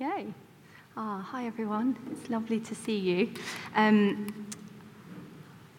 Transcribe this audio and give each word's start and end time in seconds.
Yay. 0.00 0.32
Ah, 0.96 1.20
hi 1.20 1.44
everyone. 1.44 1.94
It's 2.10 2.30
lovely 2.30 2.58
to 2.58 2.74
see 2.74 2.96
you. 2.96 3.34
Um, 3.76 4.46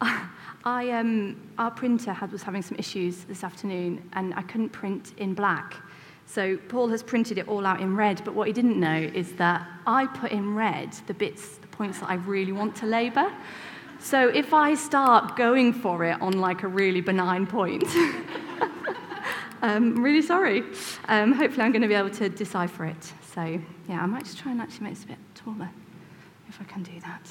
I, 0.00 0.90
um, 0.90 1.40
our 1.58 1.72
printer 1.72 2.12
had, 2.12 2.30
was 2.30 2.44
having 2.44 2.62
some 2.62 2.78
issues 2.78 3.24
this 3.24 3.42
afternoon 3.42 4.08
and 4.12 4.32
I 4.34 4.42
couldn't 4.42 4.68
print 4.68 5.12
in 5.16 5.34
black. 5.34 5.74
So 6.26 6.56
Paul 6.68 6.86
has 6.90 7.02
printed 7.02 7.36
it 7.36 7.48
all 7.48 7.66
out 7.66 7.80
in 7.80 7.96
red, 7.96 8.22
but 8.24 8.34
what 8.34 8.46
he 8.46 8.52
didn't 8.52 8.78
know 8.78 9.10
is 9.12 9.32
that 9.32 9.66
I 9.88 10.06
put 10.06 10.30
in 10.30 10.54
red 10.54 10.92
the 11.08 11.14
bits, 11.14 11.56
the 11.56 11.66
points 11.66 11.98
that 11.98 12.08
I 12.08 12.14
really 12.14 12.52
want 12.52 12.76
to 12.76 12.86
labour. 12.86 13.28
So 13.98 14.28
if 14.28 14.54
I 14.54 14.74
start 14.74 15.34
going 15.34 15.72
for 15.72 16.04
it 16.04 16.22
on 16.22 16.34
like 16.34 16.62
a 16.62 16.68
really 16.68 17.00
benign 17.00 17.44
point, 17.44 17.82
um, 19.62 20.02
really 20.02 20.22
sorry. 20.22 20.62
Um, 21.08 21.32
hopefully, 21.32 21.64
I'm 21.64 21.72
going 21.72 21.82
to 21.82 21.88
be 21.88 21.94
able 21.94 22.10
to 22.10 22.28
decipher 22.28 22.84
it. 22.84 23.12
So, 23.34 23.60
yeah, 23.88 24.02
I 24.02 24.06
might 24.06 24.24
just 24.24 24.38
try 24.38 24.52
and 24.52 24.60
actually 24.60 24.84
make 24.84 24.94
this 24.94 25.04
a 25.04 25.08
bit 25.08 25.18
taller 25.34 25.70
if 26.48 26.60
I 26.60 26.64
can 26.64 26.82
do 26.82 27.00
that. 27.00 27.28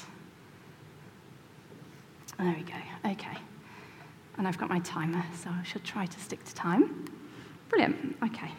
There 2.38 2.54
we 2.56 2.62
go. 2.62 3.10
Okay. 3.12 3.38
And 4.38 4.48
I've 4.48 4.58
got 4.58 4.68
my 4.68 4.80
timer, 4.80 5.22
so 5.36 5.50
I 5.50 5.62
should 5.62 5.84
try 5.84 6.06
to 6.06 6.20
stick 6.20 6.42
to 6.44 6.54
time. 6.54 7.04
Brilliant. 7.68 8.16
Okay. 8.24 8.50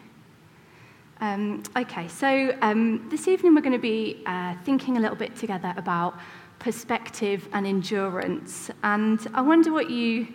Um, 1.20 1.62
okay, 1.76 2.08
so 2.08 2.56
um, 2.62 3.08
this 3.08 3.28
evening 3.28 3.54
we're 3.54 3.60
going 3.60 3.72
to 3.72 3.78
be 3.78 4.22
uh, 4.26 4.54
thinking 4.64 4.96
a 4.96 5.00
little 5.00 5.16
bit 5.16 5.36
together 5.36 5.72
about 5.76 6.18
perspective 6.58 7.48
and 7.52 7.66
endurance. 7.66 8.70
And 8.82 9.26
I 9.34 9.40
wonder 9.40 9.72
what 9.72 9.90
you 9.90 10.28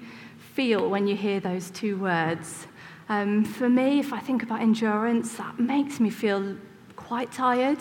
feel 0.54 0.90
when 0.90 1.08
you 1.08 1.16
hear 1.16 1.40
those 1.40 1.70
two 1.72 1.98
words. 1.98 2.68
Um, 3.10 3.44
for 3.44 3.68
me, 3.68 4.00
if 4.00 4.14
I 4.14 4.20
think 4.20 4.44
about 4.44 4.62
endurance, 4.62 5.36
that 5.38 5.60
makes 5.60 6.00
me 6.00 6.10
feel 6.10 6.56
quite 6.96 7.32
tired. 7.32 7.80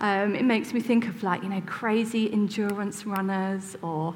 Um, 0.00 0.34
it 0.34 0.44
makes 0.44 0.74
me 0.74 0.80
think 0.80 1.08
of 1.08 1.22
like, 1.22 1.42
you 1.42 1.48
know, 1.48 1.62
crazy 1.64 2.30
endurance 2.30 3.06
runners 3.06 3.76
or 3.80 4.14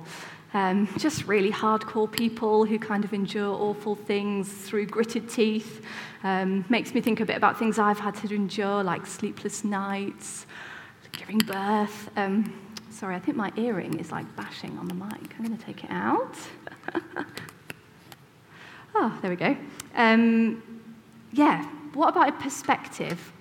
um, 0.52 0.88
just 0.98 1.26
really 1.26 1.50
hardcore 1.50 2.10
people 2.10 2.66
who 2.66 2.78
kind 2.78 3.04
of 3.04 3.14
endure 3.14 3.54
awful 3.54 3.94
things 3.94 4.52
through 4.52 4.86
gritted 4.86 5.30
teeth. 5.30 5.82
Um, 6.24 6.64
makes 6.68 6.92
me 6.92 7.00
think 7.00 7.20
a 7.20 7.24
bit 7.24 7.36
about 7.36 7.58
things 7.58 7.78
I've 7.78 8.00
had 8.00 8.14
to 8.16 8.34
endure, 8.34 8.84
like 8.84 9.06
sleepless 9.06 9.64
nights, 9.64 10.46
giving 11.12 11.38
birth. 11.38 12.10
Um, 12.16 12.52
sorry, 12.90 13.14
I 13.14 13.18
think 13.18 13.36
my 13.36 13.52
earring 13.56 13.98
is 13.98 14.12
like 14.12 14.26
bashing 14.36 14.76
on 14.78 14.88
the 14.88 14.94
mic. 14.94 15.34
I'm 15.38 15.44
going 15.44 15.56
to 15.56 15.64
take 15.64 15.84
it 15.84 15.90
out. 15.90 16.34
oh, 18.94 19.18
there 19.22 19.30
we 19.30 19.36
go. 19.36 19.56
Um, 19.94 20.62
yeah, 21.32 21.64
what 21.94 22.08
about 22.08 22.28
a 22.28 22.32
perspective? 22.32 23.32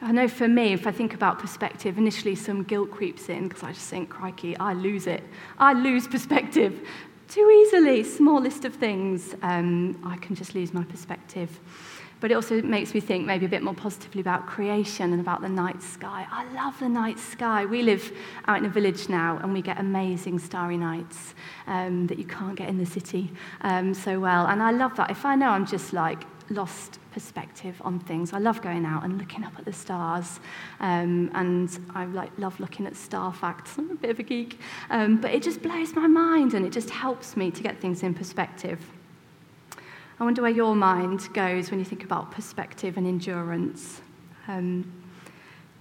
I 0.00 0.12
know 0.12 0.28
for 0.28 0.48
me, 0.48 0.72
if 0.72 0.86
I 0.86 0.92
think 0.92 1.14
about 1.14 1.38
perspective, 1.38 1.96
initially 1.96 2.34
some 2.34 2.62
guilt 2.62 2.90
creeps 2.90 3.28
in 3.28 3.48
because 3.48 3.62
I 3.62 3.72
just 3.72 3.88
think, 3.88 4.10
crikey, 4.10 4.56
I 4.58 4.74
lose 4.74 5.06
it. 5.06 5.22
I 5.58 5.72
lose 5.72 6.06
perspective 6.06 6.86
too 7.28 7.50
easily. 7.50 8.04
Small 8.04 8.40
list 8.40 8.64
of 8.64 8.74
things, 8.74 9.34
um, 9.42 9.98
I 10.04 10.16
can 10.18 10.36
just 10.36 10.54
lose 10.54 10.74
my 10.74 10.84
perspective. 10.84 11.58
But 12.20 12.30
it 12.30 12.34
also 12.34 12.62
makes 12.62 12.94
me 12.94 13.00
think 13.00 13.26
maybe 13.26 13.46
a 13.46 13.48
bit 13.48 13.62
more 13.62 13.74
positively 13.74 14.20
about 14.20 14.46
creation 14.46 15.12
and 15.12 15.20
about 15.20 15.42
the 15.42 15.48
night 15.48 15.82
sky. 15.82 16.26
I 16.30 16.50
love 16.54 16.78
the 16.78 16.88
night 16.88 17.18
sky. 17.18 17.66
We 17.66 17.82
live 17.82 18.12
out 18.46 18.58
in 18.58 18.64
a 18.64 18.70
village 18.70 19.08
now 19.08 19.38
and 19.42 19.52
we 19.52 19.62
get 19.62 19.78
amazing 19.78 20.38
starry 20.38 20.76
nights 20.76 21.34
um, 21.66 22.06
that 22.06 22.18
you 22.18 22.24
can't 22.24 22.56
get 22.56 22.68
in 22.68 22.78
the 22.78 22.86
city 22.86 23.30
um, 23.60 23.92
so 23.94 24.20
well. 24.20 24.46
And 24.46 24.62
I 24.62 24.70
love 24.70 24.96
that. 24.96 25.10
If 25.10 25.24
I 25.24 25.34
know 25.34 25.50
I'm 25.50 25.66
just 25.66 25.92
like 25.92 26.24
lost 26.50 26.98
perspective 27.12 27.80
on 27.84 27.98
things. 28.00 28.32
I 28.32 28.38
love 28.38 28.60
going 28.60 28.84
out 28.84 29.04
and 29.04 29.18
looking 29.18 29.44
up 29.44 29.52
at 29.58 29.64
the 29.64 29.72
stars, 29.72 30.40
um, 30.80 31.30
and 31.34 31.78
I 31.94 32.04
like 32.06 32.32
love 32.38 32.58
looking 32.60 32.86
at 32.86 32.96
star 32.96 33.32
facts. 33.32 33.78
I'm 33.78 33.90
a 33.90 33.94
bit 33.94 34.10
of 34.10 34.18
a 34.18 34.22
geek, 34.22 34.60
um, 34.90 35.20
but 35.20 35.30
it 35.32 35.42
just 35.42 35.62
blows 35.62 35.94
my 35.94 36.06
mind, 36.06 36.54
and 36.54 36.66
it 36.66 36.72
just 36.72 36.90
helps 36.90 37.36
me 37.36 37.50
to 37.50 37.62
get 37.62 37.80
things 37.80 38.02
in 38.02 38.14
perspective. 38.14 38.80
I 40.20 40.22
wonder 40.22 40.42
where 40.42 40.50
your 40.52 40.76
mind 40.76 41.28
goes 41.34 41.72
when 41.72 41.80
you 41.80 41.84
think 41.84 42.04
about 42.04 42.30
perspective 42.30 42.96
and 42.96 43.04
endurance. 43.04 44.00
Um, 44.46 45.02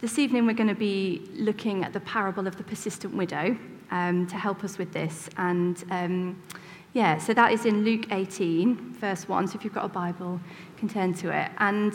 this 0.02 0.18
evening, 0.18 0.48
we're 0.48 0.56
going 0.56 0.70
to 0.70 0.74
be 0.74 1.30
looking 1.36 1.84
at 1.84 1.94
the 1.94 2.00
parable 2.00 2.48
of 2.48 2.56
the 2.58 2.64
persistent 2.64 3.14
widow 3.14 3.56
um, 3.92 4.26
to 4.26 4.36
help 4.36 4.64
us 4.64 4.80
with 4.80 4.92
this. 4.92 5.30
And 5.38 5.84
um, 5.92 6.42
yeah, 6.94 7.20
so 7.20 7.36
that 7.36 7.52
is 7.52 7.68
in 7.68 7.84
Luke 7.84 8.12
18, 8.12 8.96
verse 8.96 9.30
1. 9.30 9.50
So 9.50 9.56
if 9.56 9.64
you've 9.64 9.74
got 9.74 9.86
a 9.86 9.90
Bible, 9.90 10.42
you 10.42 10.80
can 10.80 10.90
turn 10.90 11.14
to 11.14 11.30
it. 11.30 11.52
And 11.60 11.94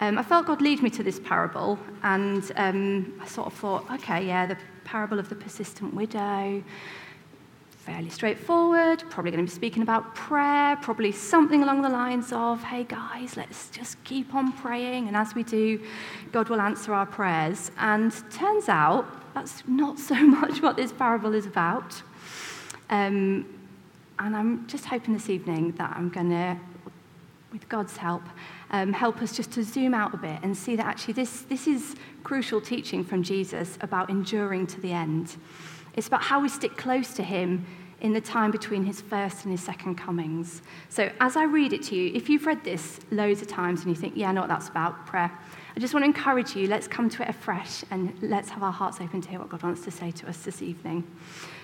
um, 0.00 0.18
I 0.18 0.22
felt 0.22 0.44
God 0.46 0.60
lead 0.60 0.82
me 0.82 0.90
to 0.90 1.02
this 1.02 1.18
parable. 1.18 1.78
And 2.02 2.52
um, 2.56 3.18
I 3.18 3.26
sort 3.26 3.46
of 3.46 3.54
thought, 3.54 3.90
okay, 3.92 4.26
yeah, 4.26 4.44
the 4.44 4.58
parable 4.84 5.18
of 5.18 5.30
the 5.30 5.36
persistent 5.36 5.94
widow 5.94 6.62
fairly 7.88 8.10
straightforward, 8.10 9.02
probably 9.08 9.30
going 9.30 9.42
to 9.42 9.50
be 9.50 9.54
speaking 9.54 9.82
about 9.82 10.14
prayer, 10.14 10.76
probably 10.82 11.10
something 11.10 11.62
along 11.62 11.80
the 11.80 11.88
lines 11.88 12.34
of, 12.34 12.62
hey 12.62 12.84
guys, 12.84 13.34
let's 13.34 13.70
just 13.70 14.02
keep 14.04 14.34
on 14.34 14.52
praying. 14.52 15.08
And 15.08 15.16
as 15.16 15.34
we 15.34 15.42
do, 15.42 15.82
God 16.30 16.50
will 16.50 16.60
answer 16.60 16.92
our 16.92 17.06
prayers. 17.06 17.70
And 17.78 18.12
turns 18.30 18.68
out 18.68 19.06
that's 19.32 19.66
not 19.66 19.98
so 19.98 20.14
much 20.16 20.60
what 20.60 20.76
this 20.76 20.92
parable 20.92 21.34
is 21.34 21.46
about. 21.46 22.02
Um, 22.90 23.46
and 24.18 24.36
I'm 24.36 24.66
just 24.66 24.84
hoping 24.84 25.14
this 25.14 25.30
evening 25.30 25.72
that 25.78 25.94
I'm 25.96 26.10
going 26.10 26.28
to, 26.28 26.58
with 27.54 27.66
God's 27.70 27.96
help, 27.96 28.22
um, 28.70 28.92
help 28.92 29.22
us 29.22 29.34
just 29.34 29.50
to 29.52 29.64
zoom 29.64 29.94
out 29.94 30.12
a 30.12 30.18
bit 30.18 30.40
and 30.42 30.54
see 30.54 30.76
that 30.76 30.84
actually 30.84 31.14
this, 31.14 31.40
this 31.42 31.66
is 31.66 31.96
crucial 32.22 32.60
teaching 32.60 33.02
from 33.02 33.22
Jesus 33.22 33.78
about 33.80 34.10
enduring 34.10 34.66
to 34.66 34.80
the 34.82 34.92
end. 34.92 35.38
It's 35.98 36.06
about 36.06 36.22
how 36.22 36.40
we 36.40 36.48
stick 36.48 36.76
close 36.76 37.12
to 37.14 37.24
Him 37.24 37.66
in 38.00 38.12
the 38.12 38.20
time 38.20 38.52
between 38.52 38.84
his 38.84 39.00
first 39.00 39.42
and 39.42 39.50
his 39.50 39.60
second 39.60 39.96
comings. 39.96 40.62
So, 40.88 41.10
as 41.20 41.36
I 41.36 41.42
read 41.42 41.72
it 41.72 41.82
to 41.84 41.96
you, 41.96 42.12
if 42.14 42.28
you've 42.28 42.46
read 42.46 42.62
this 42.62 43.00
loads 43.10 43.42
of 43.42 43.48
times 43.48 43.80
and 43.80 43.88
you 43.88 44.00
think, 44.00 44.16
yeah, 44.16 44.28
I 44.28 44.32
know 44.32 44.42
what 44.42 44.48
that's 44.48 44.68
about, 44.68 45.06
prayer, 45.06 45.36
I 45.76 45.80
just 45.80 45.94
want 45.94 46.04
to 46.04 46.06
encourage 46.06 46.54
you, 46.54 46.68
let's 46.68 46.86
come 46.86 47.10
to 47.10 47.22
it 47.24 47.28
afresh 47.28 47.82
and 47.90 48.16
let's 48.22 48.48
have 48.50 48.62
our 48.62 48.70
hearts 48.70 49.00
open 49.00 49.20
to 49.22 49.28
hear 49.28 49.40
what 49.40 49.48
God 49.48 49.64
wants 49.64 49.82
to 49.86 49.90
say 49.90 50.12
to 50.12 50.28
us 50.28 50.38
this 50.44 50.62
evening. 50.62 51.04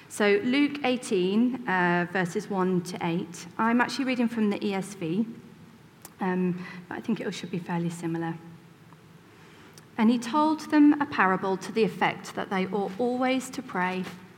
So, 0.09 0.41
Luke 0.43 0.81
18, 0.83 1.69
uh, 1.69 2.09
verses 2.12 2.50
1 2.50 2.81
to 2.83 2.99
8. 3.06 3.47
I'm 3.59 3.81
actually 3.81 4.06
reading 4.06 4.27
from 4.27 4.50
the 4.50 4.59
ESV, 4.59 5.25
um, 6.21 6.67
but 6.89 6.99
I 6.99 7.00
think 7.00 7.21
it 7.21 7.33
should 7.33 7.53
be 7.53 7.61
fairly 7.61 7.91
similar. 7.91 8.34
And 9.97 10.11
he 10.11 10.19
told 10.19 10.69
them 10.73 11.00
a 11.00 11.06
parable 11.06 11.56
to 11.59 11.71
the 11.71 11.84
effect 11.84 12.34
that 12.34 12.50
they 12.50 12.67
ought 12.67 12.91
always 12.99 13.49
to 13.50 13.62
pray 13.62 14.03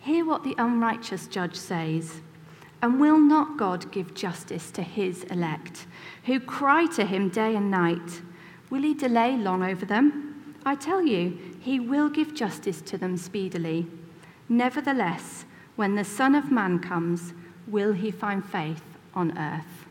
Hear 0.00 0.24
what 0.24 0.44
the 0.44 0.54
unrighteous 0.58 1.26
judge 1.26 1.56
says. 1.56 2.20
And 2.82 2.98
will 2.98 3.18
not 3.18 3.58
God 3.58 3.92
give 3.92 4.14
justice 4.14 4.70
to 4.72 4.82
his 4.82 5.24
elect, 5.24 5.86
who 6.24 6.40
cry 6.40 6.86
to 6.86 7.04
him 7.04 7.28
day 7.28 7.54
and 7.54 7.70
night? 7.70 8.22
Will 8.70 8.82
he 8.82 8.94
delay 8.94 9.36
long 9.36 9.62
over 9.62 9.84
them? 9.84 10.54
I 10.64 10.74
tell 10.76 11.04
you, 11.04 11.38
he 11.60 11.78
will 11.78 12.08
give 12.08 12.34
justice 12.34 12.80
to 12.82 12.96
them 12.96 13.18
speedily. 13.18 13.86
Nevertheless, 14.48 15.44
when 15.76 15.94
the 15.94 16.04
Son 16.04 16.34
of 16.34 16.50
Man 16.50 16.78
comes, 16.78 17.34
will 17.66 17.92
he 17.92 18.10
find 18.10 18.44
faith 18.44 18.82
on 19.14 19.36
earth? 19.36 19.86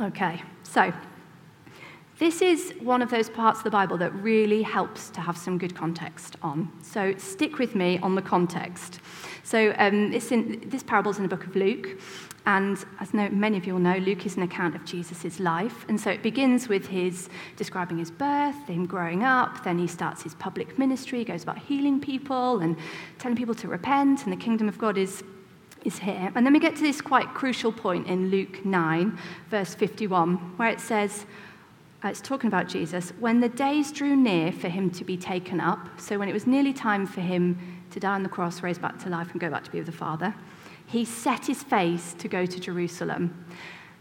Okay, 0.00 0.42
so 0.64 0.92
this 2.18 2.42
is 2.42 2.72
one 2.80 3.02
of 3.02 3.10
those 3.10 3.28
parts 3.28 3.58
of 3.58 3.64
the 3.64 3.70
Bible 3.70 3.96
that 3.98 4.14
really 4.14 4.62
helps 4.62 5.10
to 5.10 5.20
have 5.20 5.36
some 5.36 5.58
good 5.58 5.74
context 5.74 6.36
on. 6.42 6.70
So 6.82 7.14
stick 7.16 7.58
with 7.58 7.74
me 7.74 7.98
on 7.98 8.14
the 8.14 8.22
context. 8.22 9.00
So 9.42 9.74
um, 9.78 10.12
in, 10.12 10.68
this 10.68 10.82
parable 10.82 11.10
is 11.10 11.16
in 11.16 11.24
the 11.24 11.28
book 11.28 11.46
of 11.46 11.56
Luke. 11.56 11.98
And 12.46 12.84
as 13.00 13.14
many 13.14 13.56
of 13.56 13.66
you 13.66 13.72
will 13.72 13.80
know, 13.80 13.96
Luke 13.96 14.26
is 14.26 14.36
an 14.36 14.42
account 14.42 14.76
of 14.76 14.84
Jesus' 14.84 15.40
life. 15.40 15.86
And 15.88 15.98
so 15.98 16.10
it 16.10 16.22
begins 16.22 16.68
with 16.68 16.86
his 16.86 17.30
describing 17.56 17.98
his 17.98 18.10
birth, 18.10 18.66
him 18.66 18.86
growing 18.86 19.24
up, 19.24 19.64
then 19.64 19.78
he 19.78 19.86
starts 19.86 20.22
his 20.22 20.34
public 20.34 20.78
ministry, 20.78 21.24
goes 21.24 21.42
about 21.42 21.58
healing 21.58 22.00
people 22.00 22.60
and 22.60 22.76
telling 23.18 23.36
people 23.36 23.54
to 23.56 23.68
repent, 23.68 24.24
and 24.24 24.32
the 24.32 24.36
kingdom 24.36 24.68
of 24.68 24.76
God 24.76 24.98
is, 24.98 25.24
is 25.84 25.98
here. 25.98 26.30
And 26.34 26.44
then 26.44 26.52
we 26.52 26.60
get 26.60 26.76
to 26.76 26.82
this 26.82 27.00
quite 27.00 27.32
crucial 27.32 27.72
point 27.72 28.06
in 28.08 28.28
Luke 28.28 28.64
9, 28.64 29.18
verse 29.48 29.74
51, 29.74 30.36
where 30.58 30.68
it 30.68 30.80
says, 30.80 31.24
uh, 32.04 32.08
it's 32.08 32.20
talking 32.20 32.48
about 32.48 32.68
Jesus, 32.68 33.12
when 33.18 33.40
the 33.40 33.48
days 33.48 33.90
drew 33.90 34.14
near 34.14 34.52
for 34.52 34.68
him 34.68 34.90
to 34.90 35.04
be 35.04 35.16
taken 35.16 35.58
up, 35.58 35.88
so 35.98 36.18
when 36.18 36.28
it 36.28 36.32
was 36.32 36.46
nearly 36.46 36.72
time 36.72 37.06
for 37.06 37.22
him 37.22 37.58
to 37.90 37.98
die 37.98 38.14
on 38.14 38.22
the 38.22 38.28
cross, 38.28 38.62
raise 38.62 38.78
back 38.78 38.98
to 39.04 39.08
life, 39.08 39.30
and 39.32 39.40
go 39.40 39.48
back 39.48 39.64
to 39.64 39.70
be 39.70 39.78
with 39.78 39.86
the 39.86 39.92
Father, 39.92 40.34
he 40.86 41.04
set 41.04 41.46
his 41.46 41.62
face 41.62 42.14
to 42.18 42.28
go 42.28 42.44
to 42.44 42.60
Jerusalem. 42.60 43.46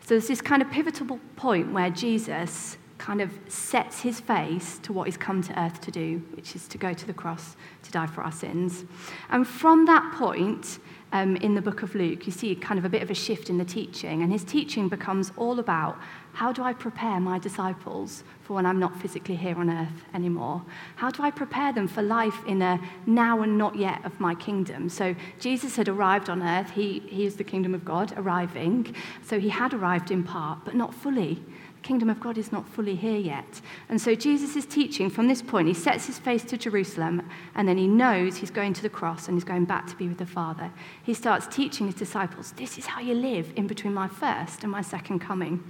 So 0.01 0.09
there's 0.09 0.27
this 0.27 0.41
kind 0.41 0.61
of 0.61 0.69
pivotal 0.69 1.17
point 1.37 1.71
where 1.71 1.89
Jesus 1.89 2.77
kind 2.97 3.21
of 3.21 3.31
sets 3.47 4.01
his 4.01 4.19
face 4.19 4.79
to 4.79 4.93
what 4.93 5.07
he's 5.07 5.17
come 5.17 5.41
to 5.41 5.59
earth 5.59 5.79
to 5.81 5.91
do, 5.91 6.21
which 6.33 6.55
is 6.55 6.67
to 6.69 6.77
go 6.77 6.93
to 6.93 7.07
the 7.07 7.13
cross 7.13 7.55
to 7.83 7.91
die 7.91 8.07
for 8.07 8.21
our 8.21 8.31
sins. 8.31 8.85
And 9.29 9.47
from 9.47 9.85
that 9.85 10.13
point, 10.13 10.79
um, 11.13 11.35
in 11.37 11.53
the 11.53 11.61
book 11.61 11.83
of 11.83 11.93
Luke, 11.93 12.25
you 12.25 12.31
see 12.31 12.55
kind 12.55 12.79
of 12.79 12.85
a 12.85 12.89
bit 12.89 13.03
of 13.03 13.11
a 13.11 13.13
shift 13.13 13.51
in 13.51 13.59
the 13.59 13.63
teaching, 13.63 14.23
and 14.23 14.31
his 14.31 14.43
teaching 14.43 14.89
becomes 14.89 15.31
all 15.37 15.59
about 15.59 15.97
how 16.33 16.51
do 16.51 16.63
I 16.63 16.73
prepare 16.73 17.19
my 17.19 17.37
disciples 17.37 18.23
for 18.41 18.55
when 18.55 18.65
I'm 18.65 18.79
not 18.79 18.99
physically 18.99 19.35
here 19.35 19.55
on 19.55 19.69
earth 19.69 20.05
anymore? 20.15 20.63
How 20.95 21.11
do 21.11 21.21
I 21.21 21.29
prepare 21.29 21.71
them 21.71 21.87
for 21.87 22.01
life 22.01 22.43
in 22.47 22.63
a 22.63 22.81
now 23.05 23.43
and 23.43 23.59
not 23.59 23.75
yet 23.75 24.03
of 24.03 24.19
my 24.19 24.33
kingdom? 24.33 24.89
So 24.89 25.15
Jesus 25.39 25.75
had 25.75 25.87
arrived 25.87 26.31
on 26.31 26.41
earth, 26.41 26.71
he, 26.71 27.03
he 27.05 27.27
is 27.27 27.35
the 27.35 27.43
kingdom 27.43 27.75
of 27.75 27.85
God 27.85 28.11
arriving, 28.17 28.95
so 29.21 29.39
he 29.39 29.49
had 29.49 29.75
arrived 29.75 30.09
in 30.09 30.23
part, 30.23 30.65
but 30.65 30.73
not 30.73 30.95
fully 30.95 31.43
kingdom 31.83 32.09
of 32.09 32.19
God 32.19 32.37
is 32.37 32.51
not 32.51 32.67
fully 32.67 32.95
here 32.95 33.17
yet. 33.17 33.61
And 33.89 34.01
so 34.01 34.15
Jesus 34.15 34.55
is 34.55 34.65
teaching 34.65 35.09
from 35.09 35.27
this 35.27 35.41
point. 35.41 35.67
He 35.67 35.73
sets 35.73 36.07
his 36.07 36.17
face 36.17 36.43
to 36.45 36.57
Jerusalem 36.57 37.29
and 37.53 37.67
then 37.67 37.77
he 37.77 37.87
knows 37.87 38.37
he's 38.37 38.49
going 38.49 38.73
to 38.73 38.81
the 38.81 38.89
cross 38.89 39.27
and 39.27 39.35
he's 39.35 39.43
going 39.43 39.65
back 39.65 39.85
to 39.87 39.95
be 39.95 40.07
with 40.07 40.17
the 40.17 40.25
Father. 40.25 40.71
He 41.03 41.13
starts 41.13 41.45
teaching 41.47 41.85
his 41.85 41.95
disciples 41.95 42.53
this 42.53 42.77
is 42.77 42.85
how 42.85 43.01
you 43.01 43.13
live 43.13 43.53
in 43.55 43.67
between 43.67 43.93
my 43.93 44.07
first 44.07 44.63
and 44.63 44.71
my 44.71 44.81
second 44.81 45.19
coming. 45.19 45.61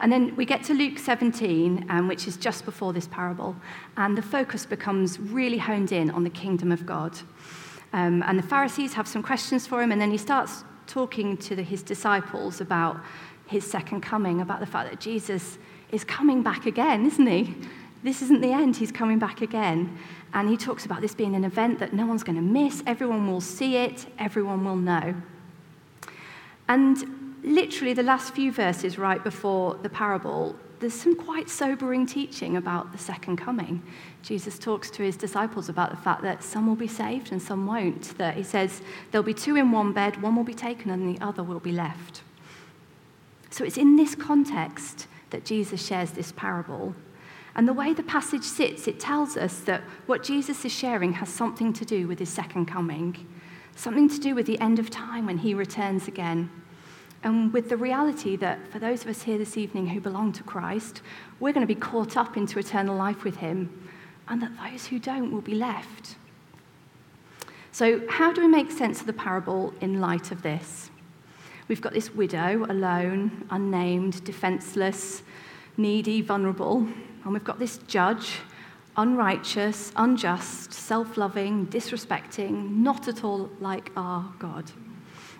And 0.00 0.10
then 0.10 0.34
we 0.34 0.46
get 0.46 0.64
to 0.64 0.74
Luke 0.74 0.98
17, 0.98 1.86
um, 1.90 2.08
which 2.08 2.26
is 2.26 2.38
just 2.38 2.64
before 2.64 2.94
this 2.94 3.06
parable, 3.06 3.54
and 3.98 4.16
the 4.16 4.22
focus 4.22 4.64
becomes 4.64 5.20
really 5.20 5.58
honed 5.58 5.92
in 5.92 6.10
on 6.10 6.24
the 6.24 6.30
kingdom 6.30 6.72
of 6.72 6.86
God. 6.86 7.18
Um, 7.92 8.22
and 8.26 8.38
the 8.38 8.42
Pharisees 8.42 8.94
have 8.94 9.06
some 9.06 9.22
questions 9.22 9.66
for 9.66 9.82
him, 9.82 9.92
and 9.92 10.00
then 10.00 10.10
he 10.10 10.16
starts 10.16 10.64
talking 10.86 11.36
to 11.36 11.54
the, 11.54 11.62
his 11.62 11.82
disciples 11.82 12.60
about 12.60 12.98
his 13.50 13.68
second 13.68 14.00
coming, 14.00 14.40
about 14.40 14.60
the 14.60 14.66
fact 14.66 14.88
that 14.90 15.00
Jesus 15.00 15.58
is 15.90 16.04
coming 16.04 16.42
back 16.42 16.66
again, 16.66 17.04
isn't 17.04 17.26
he? 17.26 17.54
This 18.02 18.22
isn't 18.22 18.40
the 18.40 18.52
end, 18.52 18.76
he's 18.76 18.92
coming 18.92 19.18
back 19.18 19.42
again. 19.42 19.98
And 20.32 20.48
he 20.48 20.56
talks 20.56 20.86
about 20.86 21.00
this 21.00 21.14
being 21.14 21.34
an 21.34 21.44
event 21.44 21.80
that 21.80 21.92
no 21.92 22.06
one's 22.06 22.22
going 22.22 22.36
to 22.36 22.42
miss, 22.42 22.82
everyone 22.86 23.30
will 23.30 23.40
see 23.40 23.76
it, 23.76 24.06
everyone 24.18 24.64
will 24.64 24.76
know. 24.76 25.14
And 26.68 27.34
literally, 27.42 27.92
the 27.92 28.04
last 28.04 28.32
few 28.32 28.52
verses 28.52 28.96
right 28.96 29.22
before 29.22 29.74
the 29.82 29.90
parable, 29.90 30.54
there's 30.78 30.94
some 30.94 31.16
quite 31.16 31.50
sobering 31.50 32.06
teaching 32.06 32.56
about 32.56 32.92
the 32.92 32.98
second 32.98 33.36
coming. 33.36 33.82
Jesus 34.22 34.58
talks 34.58 34.90
to 34.90 35.02
his 35.02 35.16
disciples 35.16 35.68
about 35.68 35.90
the 35.90 35.96
fact 35.96 36.22
that 36.22 36.44
some 36.44 36.68
will 36.68 36.76
be 36.76 36.88
saved 36.88 37.32
and 37.32 37.42
some 37.42 37.66
won't. 37.66 38.16
That 38.16 38.36
he 38.36 38.44
says 38.44 38.80
there'll 39.10 39.24
be 39.24 39.34
two 39.34 39.56
in 39.56 39.72
one 39.72 39.92
bed, 39.92 40.22
one 40.22 40.36
will 40.36 40.44
be 40.44 40.54
taken 40.54 40.90
and 40.90 41.14
the 41.14 41.22
other 41.22 41.42
will 41.42 41.60
be 41.60 41.72
left. 41.72 42.22
So 43.50 43.64
it's 43.64 43.76
in 43.76 43.96
this 43.96 44.14
context 44.14 45.06
that 45.30 45.44
Jesus 45.44 45.84
shares 45.84 46.12
this 46.12 46.32
parable. 46.32 46.94
And 47.54 47.66
the 47.66 47.72
way 47.72 47.92
the 47.92 48.02
passage 48.02 48.44
sits, 48.44 48.86
it 48.86 49.00
tells 49.00 49.36
us 49.36 49.60
that 49.60 49.82
what 50.06 50.22
Jesus 50.22 50.64
is 50.64 50.72
sharing 50.72 51.14
has 51.14 51.28
something 51.28 51.72
to 51.74 51.84
do 51.84 52.06
with 52.06 52.18
his 52.18 52.28
second 52.28 52.66
coming, 52.66 53.26
something 53.74 54.08
to 54.08 54.20
do 54.20 54.34
with 54.34 54.46
the 54.46 54.60
end 54.60 54.78
of 54.78 54.88
time 54.88 55.26
when 55.26 55.38
he 55.38 55.52
returns 55.52 56.06
again. 56.06 56.50
And 57.22 57.52
with 57.52 57.68
the 57.68 57.76
reality 57.76 58.36
that 58.36 58.58
for 58.70 58.78
those 58.78 59.02
of 59.02 59.08
us 59.08 59.22
here 59.22 59.36
this 59.36 59.56
evening 59.56 59.88
who 59.88 60.00
belong 60.00 60.32
to 60.34 60.42
Christ, 60.42 61.02
we're 61.38 61.52
going 61.52 61.66
to 61.66 61.74
be 61.74 61.78
caught 61.78 62.16
up 62.16 62.36
into 62.36 62.58
eternal 62.58 62.96
life 62.96 63.24
with 63.24 63.36
him, 63.36 63.88
and 64.28 64.40
that 64.40 64.52
those 64.56 64.86
who 64.86 64.98
don't 64.98 65.32
will 65.32 65.42
be 65.42 65.54
left. 65.54 66.16
So, 67.72 68.02
how 68.08 68.32
do 68.32 68.40
we 68.40 68.48
make 68.48 68.70
sense 68.70 69.00
of 69.00 69.06
the 69.06 69.12
parable 69.12 69.74
in 69.80 70.00
light 70.00 70.32
of 70.32 70.42
this? 70.42 70.89
We've 71.70 71.80
got 71.80 71.92
this 71.92 72.12
widow, 72.12 72.66
alone, 72.68 73.46
unnamed, 73.48 74.24
defenseless, 74.24 75.22
needy, 75.76 76.20
vulnerable. 76.20 76.78
And 77.22 77.32
we've 77.32 77.44
got 77.44 77.60
this 77.60 77.78
judge, 77.86 78.38
unrighteous, 78.96 79.92
unjust, 79.94 80.72
self 80.72 81.16
loving, 81.16 81.68
disrespecting, 81.68 82.78
not 82.78 83.06
at 83.06 83.22
all 83.22 83.48
like 83.60 83.92
our 83.94 84.34
God. 84.40 84.72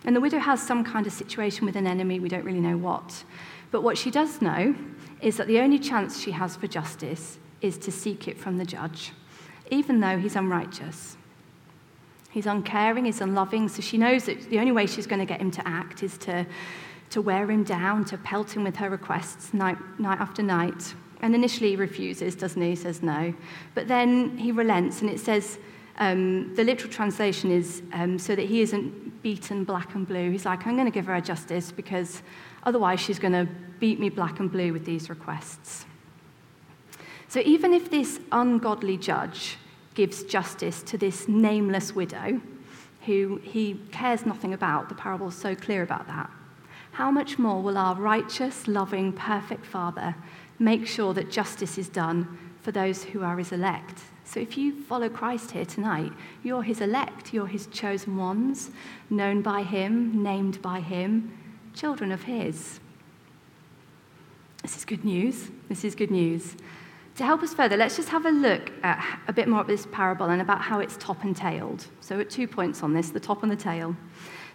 And 0.04 0.14
the 0.14 0.20
widow 0.20 0.38
has 0.38 0.64
some 0.64 0.84
kind 0.84 1.04
of 1.04 1.12
situation 1.12 1.66
with 1.66 1.74
an 1.74 1.88
enemy, 1.88 2.20
we 2.20 2.28
don't 2.28 2.44
really 2.44 2.60
know 2.60 2.76
what. 2.76 3.24
But 3.72 3.82
what 3.82 3.98
she 3.98 4.12
does 4.12 4.40
know 4.40 4.76
is 5.20 5.36
that 5.36 5.48
the 5.48 5.58
only 5.58 5.80
chance 5.80 6.20
she 6.20 6.30
has 6.30 6.54
for 6.54 6.68
justice 6.68 7.40
is 7.60 7.76
to 7.78 7.90
seek 7.90 8.28
it 8.28 8.38
from 8.38 8.56
the 8.56 8.64
judge, 8.64 9.10
even 9.72 9.98
though 9.98 10.16
he's 10.16 10.36
unrighteous. 10.36 11.16
He's 12.30 12.46
uncaring, 12.46 13.04
he's 13.04 13.20
unloving, 13.20 13.68
so 13.68 13.82
she 13.82 13.98
knows 13.98 14.24
that 14.24 14.50
the 14.50 14.58
only 14.58 14.72
way 14.72 14.86
she's 14.86 15.06
going 15.06 15.18
to 15.18 15.26
get 15.26 15.40
him 15.40 15.50
to 15.50 15.66
act 15.66 16.02
is 16.02 16.16
to, 16.18 16.46
to 17.10 17.20
wear 17.20 17.50
him 17.50 17.64
down, 17.64 18.04
to 18.06 18.18
pelt 18.18 18.56
him 18.56 18.64
with 18.64 18.76
her 18.76 18.88
requests 18.88 19.52
night, 19.52 19.76
night 19.98 20.20
after 20.20 20.42
night. 20.42 20.94
And 21.22 21.34
initially 21.34 21.70
he 21.70 21.76
refuses, 21.76 22.36
doesn't 22.36 22.62
he? 22.62 22.70
He 22.70 22.76
says 22.76 23.02
no. 23.02 23.34
But 23.74 23.88
then 23.88 24.38
he 24.38 24.52
relents, 24.52 25.00
and 25.00 25.10
it 25.10 25.18
says, 25.18 25.58
um, 25.98 26.54
the 26.54 26.64
literal 26.64 26.90
translation 26.90 27.50
is 27.50 27.82
um, 27.92 28.18
so 28.18 28.34
that 28.34 28.46
he 28.46 28.62
isn't 28.62 29.22
beaten 29.22 29.64
black 29.64 29.94
and 29.94 30.06
blue. 30.06 30.30
He's 30.30 30.46
like, 30.46 30.66
I'm 30.66 30.74
going 30.74 30.86
to 30.86 30.92
give 30.92 31.06
her 31.06 31.20
justice 31.20 31.72
because 31.72 32.22
otherwise 32.62 33.00
she's 33.00 33.18
going 33.18 33.34
to 33.34 33.46
beat 33.80 34.00
me 34.00 34.08
black 34.08 34.40
and 34.40 34.50
blue 34.50 34.72
with 34.72 34.84
these 34.84 35.10
requests. 35.10 35.84
So 37.28 37.40
even 37.44 37.74
if 37.74 37.90
this 37.90 38.18
ungodly 38.32 38.96
judge 38.96 39.58
gives 39.94 40.22
justice 40.22 40.82
to 40.84 40.96
this 40.96 41.28
nameless 41.28 41.94
widow 41.94 42.40
who 43.06 43.40
he 43.42 43.80
cares 43.92 44.26
nothing 44.26 44.54
about. 44.54 44.88
The 44.88 44.94
parable 44.94 45.28
is 45.28 45.34
so 45.34 45.54
clear 45.54 45.82
about 45.82 46.06
that. 46.06 46.30
How 46.92 47.10
much 47.10 47.38
more 47.38 47.62
will 47.62 47.78
our 47.78 47.94
righteous, 47.94 48.68
loving, 48.68 49.12
perfect 49.12 49.64
Father 49.64 50.14
make 50.58 50.86
sure 50.86 51.14
that 51.14 51.30
justice 51.30 51.78
is 51.78 51.88
done 51.88 52.38
for 52.60 52.72
those 52.72 53.04
who 53.04 53.22
are 53.22 53.38
his 53.38 53.52
elect? 53.52 54.00
So 54.24 54.38
if 54.38 54.56
you 54.56 54.80
follow 54.82 55.08
Christ 55.08 55.52
here 55.52 55.64
tonight, 55.64 56.12
you're 56.42 56.62
his 56.62 56.80
elect, 56.80 57.32
you're 57.32 57.46
his 57.46 57.66
chosen 57.68 58.16
ones, 58.16 58.70
known 59.08 59.42
by 59.42 59.62
him, 59.62 60.22
named 60.22 60.60
by 60.62 60.80
him, 60.80 61.36
children 61.74 62.12
of 62.12 62.22
his. 62.22 62.80
This 64.62 64.76
is 64.76 64.84
good 64.84 65.04
news. 65.04 65.50
This 65.68 65.84
is 65.84 65.94
good 65.94 66.10
news. 66.10 66.54
To 67.16 67.24
help 67.24 67.42
us 67.42 67.52
further, 67.52 67.76
let's 67.76 67.96
just 67.96 68.08
have 68.08 68.24
a 68.24 68.30
look 68.30 68.72
at 68.82 69.20
a 69.28 69.32
bit 69.32 69.48
more 69.48 69.60
of 69.60 69.66
this 69.66 69.86
parable 69.92 70.26
and 70.26 70.40
about 70.40 70.60
how 70.60 70.80
it's 70.80 70.96
top 70.96 71.22
and 71.24 71.36
tailed. 71.36 71.86
So, 72.00 72.18
at 72.20 72.30
two 72.30 72.46
points 72.46 72.82
on 72.82 72.94
this 72.94 73.10
the 73.10 73.20
top 73.20 73.42
and 73.42 73.52
the 73.52 73.56
tail. 73.56 73.96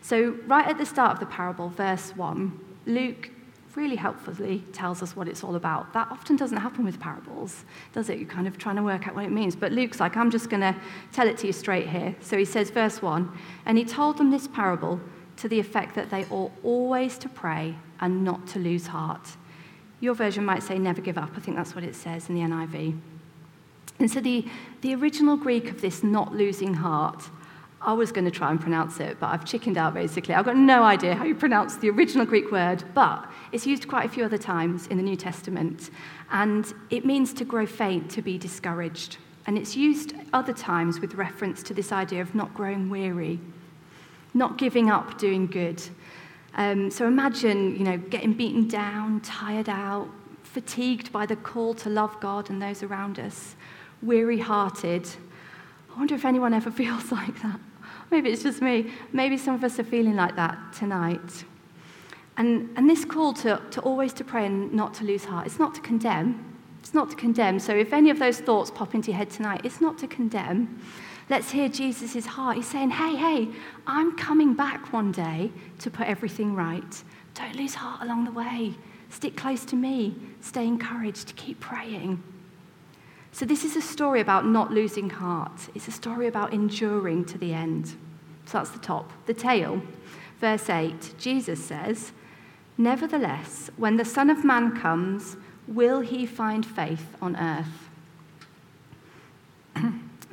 So, 0.01 0.38
right 0.47 0.67
at 0.67 0.77
the 0.77 0.85
start 0.85 1.12
of 1.12 1.19
the 1.19 1.25
parable, 1.25 1.69
verse 1.69 2.15
1, 2.15 2.59
Luke 2.85 3.29
really 3.75 3.95
helpfully 3.95 4.63
tells 4.71 5.03
us 5.03 5.15
what 5.15 5.27
it's 5.27 5.43
all 5.43 5.55
about. 5.55 5.93
That 5.93 6.07
often 6.09 6.35
doesn't 6.35 6.57
happen 6.57 6.85
with 6.85 7.00
parables, 7.00 7.65
does 7.93 8.09
it? 8.09 8.19
You're 8.19 8.29
kind 8.29 8.47
of 8.47 8.57
trying 8.57 8.77
to 8.77 8.83
work 8.83 9.07
out 9.07 9.15
what 9.15 9.25
it 9.25 9.31
means. 9.31 9.55
But 9.55 9.71
Luke's 9.71 10.00
like, 10.00 10.15
I'm 10.15 10.31
just 10.31 10.50
going 10.50 10.62
to 10.62 10.75
tell 11.12 11.27
it 11.27 11.38
to 11.39 11.47
you 11.47 11.53
straight 11.53 11.89
here. 11.89 12.15
So 12.21 12.38
he 12.38 12.45
says, 12.45 12.69
verse 12.69 13.01
1 13.01 13.31
And 13.65 13.77
he 13.77 13.85
told 13.85 14.17
them 14.17 14.31
this 14.31 14.47
parable 14.47 15.00
to 15.38 15.50
the 15.50 15.59
effect 15.59 15.95
that 15.95 16.09
they 16.09 16.25
ought 16.25 16.51
always 16.63 17.17
to 17.19 17.29
pray 17.29 17.75
and 18.00 18.24
not 18.24 18.47
to 18.47 18.59
lose 18.59 18.88
heart. 18.88 19.35
Your 19.99 20.13
version 20.13 20.45
might 20.45 20.63
say 20.63 20.77
never 20.77 21.01
give 21.01 21.17
up. 21.17 21.31
I 21.35 21.39
think 21.39 21.57
that's 21.57 21.73
what 21.73 21.83
it 21.83 21.95
says 21.95 22.29
in 22.29 22.35
the 22.35 22.41
NIV. 22.41 22.97
And 23.99 24.11
so 24.11 24.19
the, 24.19 24.45
the 24.81 24.93
original 24.95 25.37
Greek 25.37 25.69
of 25.69 25.81
this 25.81 26.03
not 26.03 26.33
losing 26.33 26.73
heart, 26.73 27.23
I 27.81 27.93
was 27.93 28.11
going 28.11 28.25
to 28.25 28.31
try 28.31 28.49
and 28.49 28.59
pronounce 28.59 28.99
it, 28.99 29.17
but 29.19 29.27
I've 29.27 29.45
chickened 29.45 29.77
out 29.77 29.93
basically. 29.93 30.33
I've 30.33 30.45
got 30.45 30.57
no 30.57 30.83
idea 30.83 31.15
how 31.15 31.23
you 31.23 31.35
pronounce 31.35 31.77
the 31.77 31.89
original 31.89 32.25
Greek 32.25 32.51
word, 32.51 32.83
but 32.93 33.29
it's 33.51 33.65
used 33.67 33.87
quite 33.87 34.05
a 34.05 34.09
few 34.09 34.25
other 34.25 34.37
times 34.37 34.87
in 34.87 34.97
the 34.97 35.03
New 35.03 35.15
Testament. 35.15 35.91
And 36.31 36.73
it 36.89 37.05
means 37.05 37.31
to 37.33 37.45
grow 37.45 37.65
faint, 37.65 38.09
to 38.11 38.21
be 38.21 38.37
discouraged. 38.37 39.17
And 39.47 39.57
it's 39.57 39.75
used 39.75 40.13
other 40.33 40.53
times 40.53 40.99
with 40.99 41.13
reference 41.13 41.61
to 41.63 41.73
this 41.73 41.91
idea 41.91 42.21
of 42.21 42.33
not 42.33 42.53
growing 42.55 42.89
weary, 42.89 43.39
not 44.33 44.57
giving 44.57 44.89
up 44.89 45.19
doing 45.19 45.45
good. 45.45 45.81
Um, 46.55 46.89
so 46.89 47.07
imagine, 47.07 47.75
you 47.75 47.83
know, 47.83 47.97
getting 47.97 48.33
beaten 48.33 48.67
down, 48.67 49.19
tired 49.21 49.69
out, 49.69 50.09
fatigued 50.43 51.12
by 51.12 51.25
the 51.25 51.35
call 51.35 51.74
to 51.75 51.89
love 51.89 52.17
God 52.21 52.50
and 52.50 52.62
those 52.62 52.81
around 52.81 53.19
us, 53.19 53.55
weary 54.01 54.39
hearted. 54.39 55.07
I 55.93 55.97
wonder 55.97 56.15
if 56.15 56.24
anyone 56.24 56.53
ever 56.53 56.71
feels 56.83 57.12
like 57.12 57.41
that. 57.41 57.59
Maybe 58.12 58.29
it's 58.29 58.43
just 58.43 58.62
me. 58.62 58.91
Maybe 59.12 59.38
some 59.38 59.55
of 59.55 59.63
us 59.63 59.79
are 59.79 59.83
feeling 59.83 60.15
like 60.15 60.35
that 60.38 60.57
tonight. 60.74 61.43
And, 62.38 62.69
and 62.75 62.89
this 62.89 63.05
call 63.05 63.33
to, 63.33 63.62
to 63.71 63.81
always 63.81 64.13
to 64.13 64.24
pray 64.24 64.45
and 64.45 64.74
not 64.74 64.93
to 64.95 65.03
lose 65.03 65.25
heart, 65.25 65.47
it's 65.47 65.59
not 65.59 65.74
to 65.75 65.81
condemn. 65.81 66.57
It's 66.79 66.93
not 66.93 67.09
to 67.09 67.15
condemn. 67.15 67.59
So 67.59 67.74
if 67.74 67.93
any 67.93 68.09
of 68.09 68.19
those 68.19 68.39
thoughts 68.39 68.69
pop 68.69 68.93
into 68.93 69.12
your 69.12 69.17
head 69.17 69.29
tonight, 69.29 69.62
it's 69.63 69.81
not 69.81 69.97
to 70.00 70.07
condemn. 70.07 70.81
Let's 71.27 71.50
hear 71.51 71.70
Jesus' 71.70 72.25
heart. 72.25 72.58
He's 72.58 72.67
saying, 72.67 72.91
Hey, 72.91 73.15
hey, 73.15 73.50
I'm 73.88 74.15
coming 74.15 74.53
back 74.53 74.94
one 74.94 75.12
day 75.12 75.51
to 75.79 75.89
put 75.89 76.08
everything 76.08 76.55
right. 76.55 77.03
Don't 77.34 77.55
lose 77.55 77.75
heart 77.75 78.01
along 78.03 78.25
the 78.25 78.32
way. 78.32 78.75
Stick 79.10 79.36
close 79.36 79.65
to 79.65 79.75
me. 79.75 80.15
Stay 80.41 80.67
encouraged. 80.67 81.36
Keep 81.36 81.60
praying. 81.60 82.22
So, 83.32 83.46
this 83.46 83.65
is 83.65 83.75
a 83.75 83.82
story 83.82 84.22
about 84.22 84.46
not 84.46 84.72
losing 84.72 85.10
heart. 85.10 85.67
It's 85.74 85.88
a 85.88 85.91
story 85.91 86.27
about 86.27 86.53
enduring 86.53 87.25
to 87.25 87.38
the 87.38 87.53
end. 87.53 87.88
So, 88.46 88.60
that's 88.60 88.70
the 88.70 88.79
top. 88.79 89.12
The 89.25 89.34
tail, 89.34 89.82
verse 90.39 90.70
8, 90.70 91.15
Jesus 91.17 91.63
says, 91.63 92.13
Nevertheless, 92.77 93.70
when 93.77 93.98
the 93.98 94.05
Son 94.05 94.29
of 94.29 94.46
Man 94.46 94.79
comes, 94.79 95.38
will 95.67 96.01
he 96.01 96.25
find 96.25 96.65
faith 96.65 97.15
on 97.22 97.36
earth? 97.36 97.84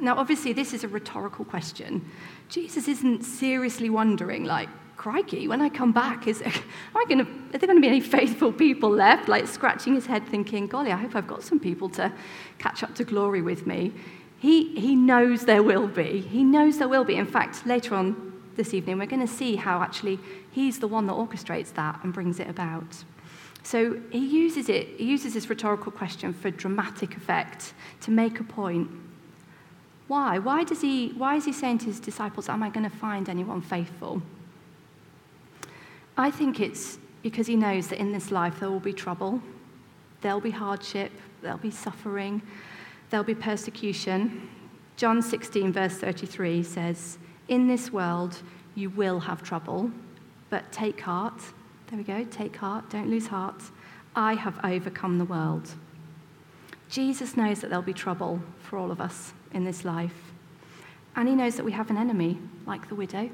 Now, 0.02 0.16
obviously, 0.16 0.52
this 0.52 0.74
is 0.74 0.82
a 0.82 0.88
rhetorical 0.88 1.44
question. 1.44 2.04
Jesus 2.48 2.88
isn't 2.88 3.22
seriously 3.22 3.88
wondering, 3.88 4.44
like, 4.44 4.68
crikey, 4.96 5.48
when 5.48 5.60
I 5.60 5.68
come 5.68 5.92
back, 5.92 6.26
is, 6.26 6.42
am 6.44 6.52
I 6.94 7.04
gonna, 7.08 7.22
are 7.22 7.58
there 7.58 7.68
going 7.68 7.76
to 7.76 7.80
be 7.80 7.88
any 7.88 8.00
faithful 8.00 8.52
people 8.52 8.90
left? 8.90 9.28
Like 9.28 9.46
scratching 9.46 9.94
his 9.94 10.06
head, 10.06 10.26
thinking, 10.26 10.66
golly, 10.66 10.90
I 10.90 10.96
hope 10.96 11.14
I've 11.14 11.28
got 11.28 11.42
some 11.42 11.60
people 11.60 11.88
to 11.90 12.12
catch 12.58 12.82
up 12.82 12.94
to 12.96 13.04
glory 13.04 13.42
with 13.42 13.66
me. 13.66 13.92
He, 14.38 14.74
he 14.74 14.96
knows 14.96 15.44
there 15.44 15.62
will 15.62 15.86
be. 15.86 16.20
He 16.20 16.42
knows 16.42 16.78
there 16.78 16.88
will 16.88 17.04
be. 17.04 17.14
In 17.14 17.26
fact, 17.26 17.64
later 17.64 17.94
on 17.94 18.32
this 18.56 18.74
evening, 18.74 18.98
we're 18.98 19.06
going 19.06 19.26
to 19.26 19.32
see 19.32 19.54
how 19.54 19.82
actually 19.82 20.18
he's 20.50 20.80
the 20.80 20.88
one 20.88 21.06
that 21.06 21.14
orchestrates 21.14 21.72
that 21.74 22.00
and 22.02 22.12
brings 22.12 22.40
it 22.40 22.48
about. 22.48 23.04
So 23.62 24.00
he 24.10 24.18
uses 24.18 24.68
it, 24.68 24.88
he 24.98 25.04
uses 25.04 25.34
this 25.34 25.48
rhetorical 25.48 25.92
question 25.92 26.32
for 26.32 26.50
dramatic 26.50 27.16
effect 27.16 27.74
to 28.00 28.10
make 28.10 28.40
a 28.40 28.44
point. 28.44 28.90
Why? 30.12 30.38
Why, 30.38 30.62
does 30.62 30.82
he, 30.82 31.08
why 31.16 31.36
is 31.36 31.46
he 31.46 31.54
saying 31.54 31.78
to 31.78 31.86
his 31.86 31.98
disciples, 31.98 32.50
Am 32.50 32.62
I 32.62 32.68
going 32.68 32.84
to 32.84 32.94
find 32.94 33.30
anyone 33.30 33.62
faithful? 33.62 34.20
I 36.18 36.30
think 36.30 36.60
it's 36.60 36.98
because 37.22 37.46
he 37.46 37.56
knows 37.56 37.88
that 37.88 37.98
in 37.98 38.12
this 38.12 38.30
life 38.30 38.60
there 38.60 38.70
will 38.70 38.78
be 38.78 38.92
trouble, 38.92 39.40
there'll 40.20 40.38
be 40.38 40.50
hardship, 40.50 41.12
there'll 41.40 41.56
be 41.56 41.70
suffering, 41.70 42.42
there'll 43.08 43.24
be 43.24 43.34
persecution. 43.34 44.50
John 44.98 45.22
16, 45.22 45.72
verse 45.72 45.96
33 45.96 46.62
says, 46.62 47.16
In 47.48 47.66
this 47.66 47.90
world 47.90 48.42
you 48.74 48.90
will 48.90 49.20
have 49.20 49.42
trouble, 49.42 49.90
but 50.50 50.70
take 50.70 51.00
heart. 51.00 51.40
There 51.86 51.96
we 51.96 52.04
go, 52.04 52.22
take 52.24 52.54
heart, 52.56 52.90
don't 52.90 53.08
lose 53.08 53.28
heart. 53.28 53.62
I 54.14 54.34
have 54.34 54.60
overcome 54.62 55.16
the 55.16 55.24
world. 55.24 55.70
Jesus 56.92 57.38
knows 57.38 57.62
that 57.62 57.70
there'll 57.70 57.82
be 57.82 57.94
trouble 57.94 58.42
for 58.60 58.78
all 58.78 58.90
of 58.90 59.00
us 59.00 59.32
in 59.52 59.64
this 59.64 59.82
life. 59.82 60.34
And 61.16 61.26
he 61.26 61.34
knows 61.34 61.56
that 61.56 61.64
we 61.64 61.72
have 61.72 61.88
an 61.88 61.96
enemy, 61.96 62.38
like 62.66 62.90
the 62.90 62.94
widow 62.94 63.30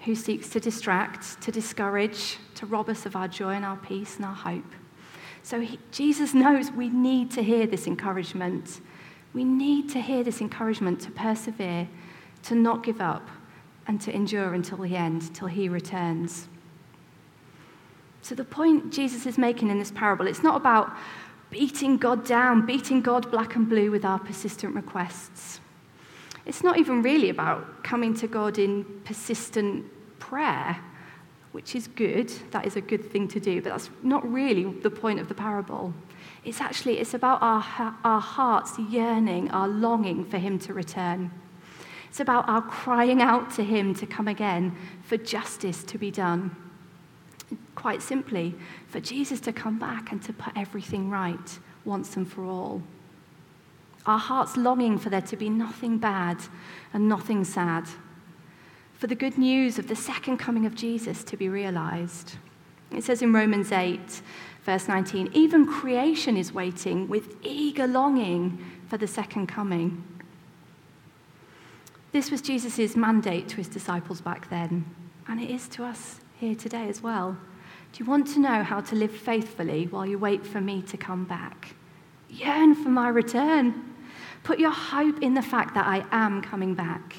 who 0.00 0.14
seeks 0.14 0.50
to 0.50 0.60
distract, 0.60 1.40
to 1.40 1.50
discourage, 1.50 2.36
to 2.56 2.66
rob 2.66 2.90
us 2.90 3.06
of 3.06 3.16
our 3.16 3.28
joy 3.28 3.52
and 3.54 3.64
our 3.64 3.78
peace 3.78 4.16
and 4.16 4.26
our 4.26 4.34
hope. 4.34 4.72
So 5.42 5.60
he, 5.60 5.78
Jesus 5.90 6.34
knows 6.34 6.70
we 6.70 6.90
need 6.90 7.30
to 7.30 7.42
hear 7.42 7.66
this 7.66 7.86
encouragement. 7.86 8.82
We 9.32 9.42
need 9.42 9.88
to 9.90 10.00
hear 10.02 10.22
this 10.22 10.42
encouragement 10.42 11.00
to 11.00 11.10
persevere, 11.10 11.88
to 12.42 12.54
not 12.54 12.84
give 12.84 13.00
up, 13.00 13.26
and 13.86 13.98
to 14.02 14.14
endure 14.14 14.52
until 14.52 14.78
the 14.78 14.96
end, 14.96 15.34
till 15.34 15.48
he 15.48 15.66
returns. 15.70 16.46
So, 18.20 18.34
the 18.34 18.44
point 18.44 18.92
Jesus 18.92 19.24
is 19.24 19.38
making 19.38 19.70
in 19.70 19.78
this 19.78 19.90
parable, 19.90 20.26
it's 20.26 20.42
not 20.42 20.56
about 20.56 20.94
beating 21.50 21.96
God 21.96 22.24
down, 22.24 22.64
beating 22.64 23.00
God 23.00 23.30
black 23.30 23.56
and 23.56 23.68
blue 23.68 23.90
with 23.90 24.04
our 24.04 24.18
persistent 24.18 24.74
requests. 24.74 25.60
It's 26.46 26.62
not 26.62 26.78
even 26.78 27.02
really 27.02 27.28
about 27.28 27.84
coming 27.84 28.14
to 28.14 28.26
God 28.26 28.58
in 28.58 28.84
persistent 29.04 29.84
prayer, 30.18 30.78
which 31.52 31.74
is 31.74 31.88
good. 31.88 32.32
That 32.52 32.66
is 32.66 32.76
a 32.76 32.80
good 32.80 33.04
thing 33.04 33.28
to 33.28 33.40
do, 33.40 33.60
but 33.60 33.70
that's 33.70 33.90
not 34.02 34.30
really 34.30 34.64
the 34.64 34.90
point 34.90 35.20
of 35.20 35.28
the 35.28 35.34
parable. 35.34 35.92
It's 36.44 36.60
actually 36.60 36.98
it's 36.98 37.14
about 37.14 37.42
our, 37.42 37.96
our 38.04 38.20
hearts 38.20 38.78
yearning, 38.78 39.50
our 39.50 39.68
longing 39.68 40.24
for 40.24 40.38
him 40.38 40.58
to 40.60 40.72
return. 40.72 41.30
It's 42.08 42.20
about 42.20 42.48
our 42.48 42.62
crying 42.62 43.22
out 43.22 43.52
to 43.52 43.64
him 43.64 43.94
to 43.94 44.06
come 44.06 44.26
again, 44.26 44.76
for 45.04 45.16
justice 45.16 45.84
to 45.84 45.98
be 45.98 46.10
done. 46.10 46.56
Quite 47.80 48.02
simply, 48.02 48.54
for 48.88 49.00
Jesus 49.00 49.40
to 49.40 49.54
come 49.54 49.78
back 49.78 50.12
and 50.12 50.22
to 50.24 50.34
put 50.34 50.52
everything 50.54 51.08
right 51.08 51.58
once 51.86 52.14
and 52.14 52.30
for 52.30 52.44
all. 52.44 52.82
Our 54.04 54.18
hearts 54.18 54.58
longing 54.58 54.98
for 54.98 55.08
there 55.08 55.22
to 55.22 55.36
be 55.36 55.48
nothing 55.48 55.96
bad 55.96 56.42
and 56.92 57.08
nothing 57.08 57.42
sad. 57.42 57.86
For 58.92 59.06
the 59.06 59.14
good 59.14 59.38
news 59.38 59.78
of 59.78 59.88
the 59.88 59.96
second 59.96 60.36
coming 60.36 60.66
of 60.66 60.74
Jesus 60.74 61.24
to 61.24 61.38
be 61.38 61.48
realized. 61.48 62.36
It 62.94 63.02
says 63.02 63.22
in 63.22 63.32
Romans 63.32 63.72
8, 63.72 64.20
verse 64.62 64.86
19, 64.86 65.30
even 65.32 65.66
creation 65.66 66.36
is 66.36 66.52
waiting 66.52 67.08
with 67.08 67.34
eager 67.42 67.86
longing 67.86 68.62
for 68.90 68.98
the 68.98 69.06
second 69.06 69.46
coming. 69.46 70.04
This 72.12 72.30
was 72.30 72.42
Jesus' 72.42 72.94
mandate 72.94 73.48
to 73.48 73.56
his 73.56 73.68
disciples 73.68 74.20
back 74.20 74.50
then, 74.50 74.84
and 75.26 75.40
it 75.40 75.48
is 75.48 75.66
to 75.68 75.84
us 75.84 76.20
here 76.38 76.54
today 76.54 76.86
as 76.86 77.02
well. 77.02 77.38
Do 77.92 78.04
you 78.04 78.08
want 78.08 78.28
to 78.28 78.40
know 78.40 78.62
how 78.62 78.80
to 78.80 78.94
live 78.94 79.12
faithfully 79.12 79.86
while 79.86 80.06
you 80.06 80.18
wait 80.18 80.46
for 80.46 80.60
me 80.60 80.82
to 80.82 80.96
come 80.96 81.24
back? 81.24 81.74
Yearn 82.28 82.74
for 82.74 82.88
my 82.88 83.08
return. 83.08 83.94
Put 84.44 84.58
your 84.58 84.70
hope 84.70 85.22
in 85.22 85.34
the 85.34 85.42
fact 85.42 85.74
that 85.74 85.86
I 85.86 86.04
am 86.12 86.40
coming 86.40 86.74
back. 86.74 87.16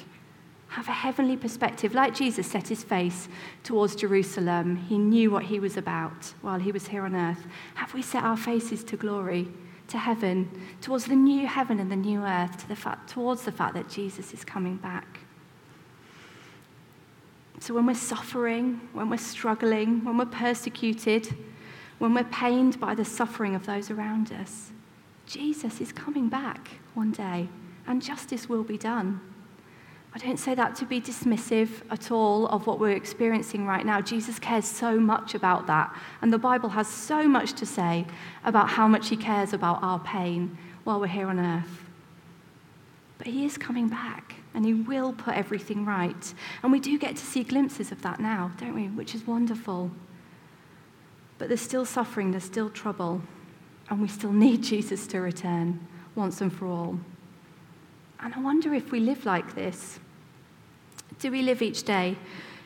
Have 0.68 0.88
a 0.88 0.92
heavenly 0.92 1.36
perspective. 1.36 1.94
Like 1.94 2.14
Jesus 2.14 2.46
set 2.46 2.68
his 2.68 2.82
face 2.82 3.28
towards 3.62 3.94
Jerusalem, 3.94 4.76
he 4.76 4.96
knew 4.96 5.30
what 5.30 5.44
he 5.44 5.60
was 5.60 5.76
about 5.76 6.32
while 6.40 6.58
he 6.58 6.72
was 6.72 6.88
here 6.88 7.04
on 7.04 7.14
earth. 7.14 7.46
Have 7.74 7.92
we 7.92 8.00
set 8.00 8.24
our 8.24 8.38
faces 8.38 8.82
to 8.84 8.96
glory, 8.96 9.48
to 9.88 9.98
heaven, 9.98 10.50
towards 10.80 11.04
the 11.04 11.14
new 11.14 11.46
heaven 11.46 11.78
and 11.78 11.92
the 11.92 11.96
new 11.96 12.20
earth, 12.22 12.56
to 12.56 12.68
the 12.68 12.76
fact, 12.76 13.10
towards 13.10 13.42
the 13.42 13.52
fact 13.52 13.74
that 13.74 13.90
Jesus 13.90 14.32
is 14.32 14.44
coming 14.44 14.76
back? 14.76 15.20
So 17.62 17.74
when 17.74 17.86
we're 17.86 17.94
suffering, 17.94 18.80
when 18.92 19.08
we're 19.08 19.18
struggling, 19.18 20.04
when 20.04 20.18
we're 20.18 20.24
persecuted, 20.24 21.32
when 22.00 22.12
we're 22.12 22.24
pained 22.24 22.80
by 22.80 22.96
the 22.96 23.04
suffering 23.04 23.54
of 23.54 23.66
those 23.66 23.88
around 23.88 24.32
us, 24.32 24.72
Jesus 25.26 25.80
is 25.80 25.92
coming 25.92 26.28
back 26.28 26.70
one 26.94 27.12
day 27.12 27.48
and 27.86 28.02
justice 28.02 28.48
will 28.48 28.64
be 28.64 28.76
done. 28.76 29.20
I 30.12 30.18
don't 30.18 30.40
say 30.40 30.56
that 30.56 30.74
to 30.74 30.84
be 30.84 31.00
dismissive 31.00 31.68
at 31.88 32.10
all 32.10 32.48
of 32.48 32.66
what 32.66 32.80
we're 32.80 32.96
experiencing 32.96 33.64
right 33.64 33.86
now. 33.86 34.00
Jesus 34.00 34.40
cares 34.40 34.64
so 34.64 34.98
much 34.98 35.36
about 35.36 35.68
that. 35.68 35.96
And 36.20 36.32
the 36.32 36.38
Bible 36.38 36.70
has 36.70 36.88
so 36.88 37.28
much 37.28 37.52
to 37.52 37.64
say 37.64 38.06
about 38.44 38.70
how 38.70 38.88
much 38.88 39.08
He 39.08 39.16
cares 39.16 39.52
about 39.52 39.80
our 39.84 40.00
pain 40.00 40.58
while 40.82 40.98
we're 40.98 41.06
here 41.06 41.28
on 41.28 41.38
earth. 41.38 41.84
But 43.18 43.28
He 43.28 43.44
is 43.44 43.56
coming 43.56 43.86
back 43.86 44.41
and 44.54 44.64
He 44.64 44.74
will 44.74 45.12
put 45.12 45.34
everything 45.34 45.84
right. 45.84 46.34
And 46.62 46.72
we 46.72 46.80
do 46.80 46.98
get 46.98 47.16
to 47.16 47.24
see 47.24 47.42
glimpses 47.42 47.92
of 47.92 48.02
that 48.02 48.20
now, 48.20 48.52
don't 48.58 48.74
we? 48.74 48.88
Which 48.88 49.14
is 49.14 49.26
wonderful. 49.26 49.90
But 51.38 51.48
there's 51.48 51.60
still 51.60 51.84
suffering, 51.84 52.30
there's 52.30 52.44
still 52.44 52.70
trouble 52.70 53.22
and 53.92 54.00
we 54.00 54.08
still 54.08 54.32
need 54.32 54.62
Jesus 54.72 55.06
to 55.08 55.20
return 55.20 55.86
once 56.14 56.40
and 56.40 56.52
for 56.52 56.66
all. 56.66 56.98
And 58.20 58.34
I 58.34 58.40
wonder 58.40 58.72
if 58.72 58.90
we 58.90 59.00
live 59.00 59.26
like 59.26 59.54
this. 59.54 59.98
Do 61.18 61.30
we 61.30 61.42
live 61.42 61.60
each 61.60 61.82
day 61.82 62.16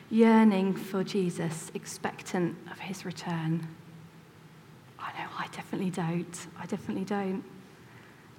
yearning 0.09 0.73
for 0.73 1.03
Jesus, 1.03 1.69
expectant 1.73 2.55
of 2.71 2.79
his 2.79 3.05
return? 3.05 3.67
I 4.99 5.11
know 5.19 5.29
I 5.37 5.47
definitely 5.47 5.89
don't. 5.89 6.47
I 6.57 6.65
definitely 6.65 7.03
don't. 7.03 7.43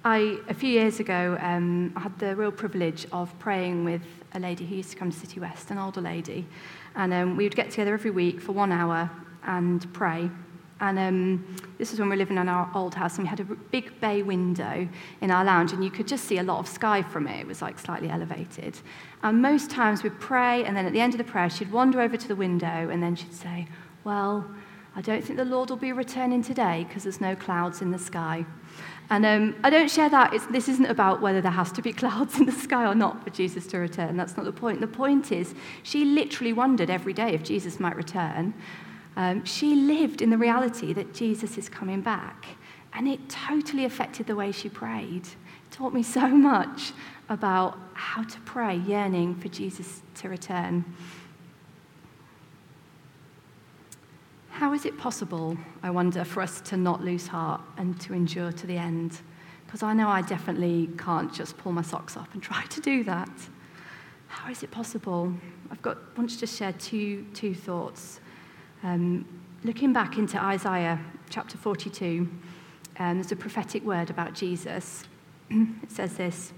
I, 0.05 0.37
a 0.47 0.53
few 0.53 0.69
years 0.69 1.01
ago, 1.01 1.37
um, 1.41 1.91
I 1.95 1.99
had 1.99 2.17
the 2.19 2.33
real 2.35 2.53
privilege 2.53 3.05
of 3.11 3.37
praying 3.37 3.83
with 3.83 4.01
a 4.33 4.39
lady 4.39 4.65
who 4.65 4.75
used 4.75 4.91
to 4.91 4.95
come 4.95 5.11
to 5.11 5.17
City 5.17 5.41
West, 5.41 5.71
an 5.71 5.77
older 5.77 5.99
lady. 5.99 6.47
And 6.95 7.13
um, 7.13 7.35
we 7.35 7.43
would 7.43 7.55
get 7.55 7.69
together 7.69 7.93
every 7.93 8.11
week 8.11 8.39
for 8.39 8.53
one 8.53 8.71
hour 8.71 9.11
and 9.43 9.91
pray. 9.93 10.29
And 10.79 10.97
um, 10.97 11.55
this 11.77 11.91
was 11.91 11.99
when 11.99 12.07
we 12.07 12.15
were 12.15 12.19
living 12.19 12.37
in 12.37 12.47
our 12.47 12.71
old 12.73 12.95
house, 12.95 13.17
and 13.17 13.25
we 13.25 13.29
had 13.29 13.41
a 13.41 13.43
big 13.43 13.99
bay 13.99 14.23
window 14.23 14.87
in 15.19 15.31
our 15.31 15.43
lounge, 15.43 15.73
and 15.73 15.83
you 15.83 15.91
could 15.91 16.07
just 16.07 16.23
see 16.23 16.37
a 16.37 16.43
lot 16.43 16.59
of 16.59 16.67
sky 16.67 17.01
from 17.01 17.27
it. 17.27 17.41
It 17.41 17.47
was 17.47 17.61
like 17.61 17.77
slightly 17.77 18.09
elevated. 18.09 18.79
And 19.21 19.41
most 19.41 19.69
times 19.69 20.03
we'd 20.03 20.17
pray, 20.21 20.63
and 20.63 20.77
then 20.77 20.85
at 20.85 20.93
the 20.93 21.01
end 21.01 21.13
of 21.13 21.17
the 21.17 21.25
prayer, 21.25 21.49
she'd 21.49 21.73
wander 21.73 21.99
over 21.99 22.15
to 22.15 22.27
the 22.29 22.37
window, 22.37 22.87
and 22.89 23.03
then 23.03 23.17
she'd 23.17 23.33
say, 23.33 23.67
Well, 24.05 24.49
I 24.95 25.01
don't 25.01 25.23
think 25.23 25.37
the 25.37 25.45
Lord 25.45 25.69
will 25.69 25.77
be 25.77 25.91
returning 25.91 26.43
today 26.43 26.85
because 26.87 27.03
there's 27.03 27.21
no 27.21 27.35
clouds 27.35 27.81
in 27.81 27.91
the 27.91 27.99
sky. 27.99 28.45
And 29.11 29.25
um, 29.25 29.55
I 29.63 29.69
don't 29.69 29.89
share 29.89 30.09
that. 30.09 30.33
It's, 30.33 30.45
this 30.47 30.67
isn't 30.67 30.85
about 30.85 31.21
whether 31.21 31.41
there 31.41 31.51
has 31.51 31.71
to 31.73 31.81
be 31.81 31.93
clouds 32.03 32.39
in 32.39 32.45
the 32.45 32.51
sky 32.51 32.85
or 32.85 32.95
not 32.95 33.23
for 33.23 33.29
Jesus 33.29 33.65
to 33.67 33.79
return. 33.79 34.17
That's 34.17 34.37
not 34.37 34.45
the 34.45 34.51
point. 34.51 34.81
The 34.81 34.87
point 34.87 35.31
is, 35.31 35.55
she 35.83 36.05
literally 36.05 36.53
wondered 36.53 36.89
every 36.89 37.13
day 37.13 37.33
if 37.33 37.43
Jesus 37.43 37.79
might 37.79 37.95
return. 37.95 38.53
Um, 39.15 39.43
she 39.45 39.75
lived 39.75 40.21
in 40.21 40.29
the 40.29 40.37
reality 40.37 40.93
that 40.93 41.13
Jesus 41.13 41.57
is 41.57 41.67
coming 41.67 42.01
back, 42.01 42.45
and 42.93 43.07
it 43.07 43.27
totally 43.29 43.85
affected 43.85 44.27
the 44.27 44.35
way 44.35 44.51
she 44.51 44.69
prayed. 44.69 45.25
It 45.25 45.71
taught 45.71 45.93
me 45.93 46.03
so 46.03 46.27
much 46.27 46.93
about 47.29 47.77
how 47.93 48.23
to 48.23 48.39
pray, 48.41 48.77
yearning 48.77 49.35
for 49.35 49.49
Jesus 49.49 50.01
to 50.15 50.29
return. 50.29 50.85
How 54.59 54.73
is 54.73 54.83
it 54.83 54.97
possible, 54.97 55.57
I 55.83 55.89
wonder, 55.89 56.25
for 56.25 56.41
us 56.41 56.59
to 56.65 56.75
not 56.75 57.01
lose 57.01 57.27
heart 57.27 57.61
and 57.77 57.97
to 58.01 58.13
endure 58.13 58.51
to 58.51 58.67
the 58.67 58.75
end? 58.75 59.17
Because 59.65 59.83
I 59.83 59.93
know 59.93 60.09
I 60.09 60.21
definitely 60.21 60.89
can't 60.97 61.33
just 61.33 61.57
pull 61.57 61.71
my 61.71 61.81
socks 61.81 62.17
up 62.17 62.33
and 62.33 62.43
try 62.51 62.65
to 62.65 62.81
do 62.81 63.05
that. 63.05 63.31
How 64.27 64.51
is 64.51 64.61
it 64.61 64.69
possible? 64.69 65.33
I've 65.71 65.81
got 65.81 65.97
want 66.17 66.29
to 66.31 66.37
just 66.37 66.57
share 66.57 66.73
two, 66.73 67.25
two 67.33 67.55
thoughts. 67.55 68.19
Um, 68.83 69.25
looking 69.63 69.93
back 69.93 70.17
into 70.17 70.37
Isaiah 70.37 70.99
chapter 71.29 71.57
42, 71.57 72.29
um, 72.99 73.15
there's 73.15 73.31
a 73.31 73.37
prophetic 73.37 73.85
word 73.85 74.09
about 74.09 74.33
Jesus. 74.33 75.05
it 75.49 75.89
says 75.89 76.17
this 76.17 76.51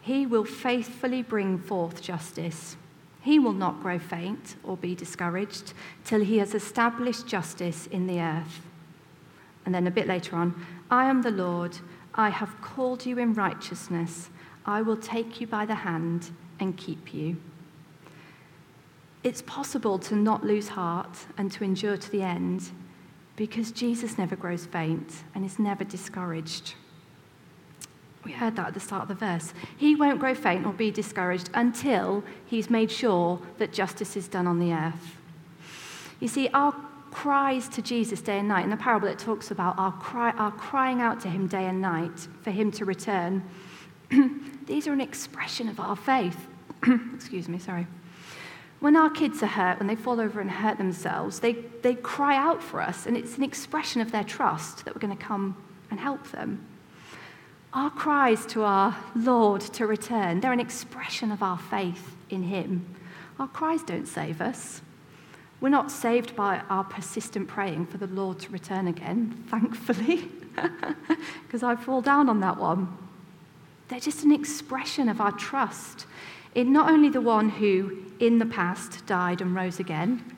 He 0.00 0.24
will 0.24 0.46
faithfully 0.46 1.20
bring 1.20 1.58
forth 1.58 2.00
justice. 2.00 2.78
He 3.24 3.38
will 3.38 3.54
not 3.54 3.80
grow 3.82 3.98
faint 3.98 4.56
or 4.62 4.76
be 4.76 4.94
discouraged 4.94 5.72
till 6.04 6.20
he 6.20 6.36
has 6.38 6.54
established 6.54 7.26
justice 7.26 7.86
in 7.86 8.06
the 8.06 8.20
earth. 8.20 8.60
And 9.64 9.74
then 9.74 9.86
a 9.86 9.90
bit 9.90 10.06
later 10.06 10.36
on, 10.36 10.66
I 10.90 11.06
am 11.06 11.22
the 11.22 11.30
Lord. 11.30 11.78
I 12.14 12.28
have 12.28 12.60
called 12.60 13.06
you 13.06 13.18
in 13.18 13.32
righteousness. 13.32 14.28
I 14.66 14.82
will 14.82 14.98
take 14.98 15.40
you 15.40 15.46
by 15.46 15.64
the 15.64 15.74
hand 15.74 16.32
and 16.60 16.76
keep 16.76 17.14
you. 17.14 17.38
It's 19.22 19.40
possible 19.40 19.98
to 20.00 20.14
not 20.14 20.44
lose 20.44 20.68
heart 20.68 21.16
and 21.38 21.50
to 21.52 21.64
endure 21.64 21.96
to 21.96 22.10
the 22.12 22.20
end 22.20 22.72
because 23.36 23.72
Jesus 23.72 24.18
never 24.18 24.36
grows 24.36 24.66
faint 24.66 25.24
and 25.34 25.46
is 25.46 25.58
never 25.58 25.82
discouraged. 25.82 26.74
We 28.24 28.32
heard 28.32 28.56
that 28.56 28.68
at 28.68 28.74
the 28.74 28.80
start 28.80 29.02
of 29.02 29.08
the 29.08 29.14
verse. 29.14 29.52
He 29.76 29.94
won't 29.94 30.18
grow 30.18 30.34
faint 30.34 30.64
or 30.66 30.72
be 30.72 30.90
discouraged 30.90 31.50
until 31.54 32.24
he's 32.46 32.70
made 32.70 32.90
sure 32.90 33.40
that 33.58 33.72
justice 33.72 34.16
is 34.16 34.28
done 34.28 34.46
on 34.46 34.58
the 34.58 34.72
earth. 34.72 35.16
You 36.20 36.28
see, 36.28 36.48
our 36.54 36.74
cries 37.10 37.68
to 37.68 37.82
Jesus 37.82 38.20
day 38.20 38.38
and 38.38 38.48
night, 38.48 38.64
in 38.64 38.70
the 38.70 38.76
parable 38.76 39.08
it 39.08 39.18
talks 39.18 39.50
about 39.50 39.78
our, 39.78 39.92
cry, 39.92 40.30
our 40.32 40.50
crying 40.52 41.00
out 41.00 41.20
to 41.20 41.28
him 41.28 41.46
day 41.46 41.66
and 41.66 41.80
night 41.80 42.28
for 42.42 42.50
him 42.50 42.72
to 42.72 42.84
return, 42.84 43.42
these 44.66 44.86
are 44.86 44.92
an 44.92 45.00
expression 45.00 45.68
of 45.68 45.78
our 45.78 45.94
faith. 45.94 46.46
Excuse 47.14 47.48
me, 47.48 47.58
sorry. 47.58 47.86
When 48.80 48.96
our 48.96 49.10
kids 49.10 49.42
are 49.42 49.46
hurt, 49.46 49.78
when 49.78 49.86
they 49.86 49.96
fall 49.96 50.20
over 50.20 50.40
and 50.40 50.50
hurt 50.50 50.76
themselves, 50.76 51.40
they, 51.40 51.52
they 51.82 51.94
cry 51.94 52.36
out 52.36 52.62
for 52.62 52.80
us, 52.80 53.06
and 53.06 53.16
it's 53.16 53.36
an 53.36 53.42
expression 53.42 54.00
of 54.00 54.10
their 54.10 54.24
trust 54.24 54.84
that 54.84 54.94
we're 54.94 55.00
going 55.00 55.16
to 55.16 55.22
come 55.24 55.56
and 55.90 56.00
help 56.00 56.30
them. 56.32 56.66
Our 57.74 57.90
cries 57.90 58.46
to 58.46 58.62
our 58.62 58.96
Lord 59.16 59.60
to 59.60 59.86
return, 59.88 60.38
they're 60.38 60.52
an 60.52 60.60
expression 60.60 61.32
of 61.32 61.42
our 61.42 61.58
faith 61.58 62.14
in 62.30 62.44
Him. 62.44 62.86
Our 63.40 63.48
cries 63.48 63.82
don't 63.82 64.06
save 64.06 64.40
us. 64.40 64.80
We're 65.60 65.70
not 65.70 65.90
saved 65.90 66.36
by 66.36 66.60
our 66.70 66.84
persistent 66.84 67.48
praying 67.48 67.86
for 67.86 67.98
the 67.98 68.06
Lord 68.06 68.38
to 68.40 68.52
return 68.52 68.86
again, 68.86 69.44
thankfully, 69.48 70.30
because 71.42 71.64
I 71.64 71.74
fall 71.74 72.00
down 72.00 72.28
on 72.28 72.38
that 72.40 72.58
one. 72.58 72.96
They're 73.88 73.98
just 73.98 74.22
an 74.22 74.30
expression 74.30 75.08
of 75.08 75.20
our 75.20 75.32
trust 75.32 76.06
in 76.54 76.72
not 76.72 76.88
only 76.88 77.08
the 77.08 77.20
one 77.20 77.48
who 77.48 78.04
in 78.20 78.38
the 78.38 78.46
past 78.46 79.04
died 79.06 79.40
and 79.40 79.52
rose 79.52 79.80
again, 79.80 80.36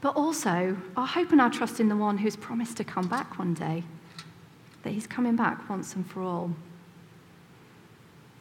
but 0.00 0.16
also 0.16 0.78
our 0.96 1.06
hope 1.06 1.32
and 1.32 1.40
our 1.40 1.50
trust 1.50 1.80
in 1.80 1.90
the 1.90 1.96
one 1.96 2.16
who's 2.16 2.34
promised 2.34 2.78
to 2.78 2.84
come 2.84 3.08
back 3.08 3.38
one 3.38 3.52
day 3.52 3.84
that 4.82 4.90
he's 4.92 5.06
coming 5.06 5.36
back 5.36 5.68
once 5.68 5.94
and 5.94 6.08
for 6.08 6.22
all. 6.22 6.52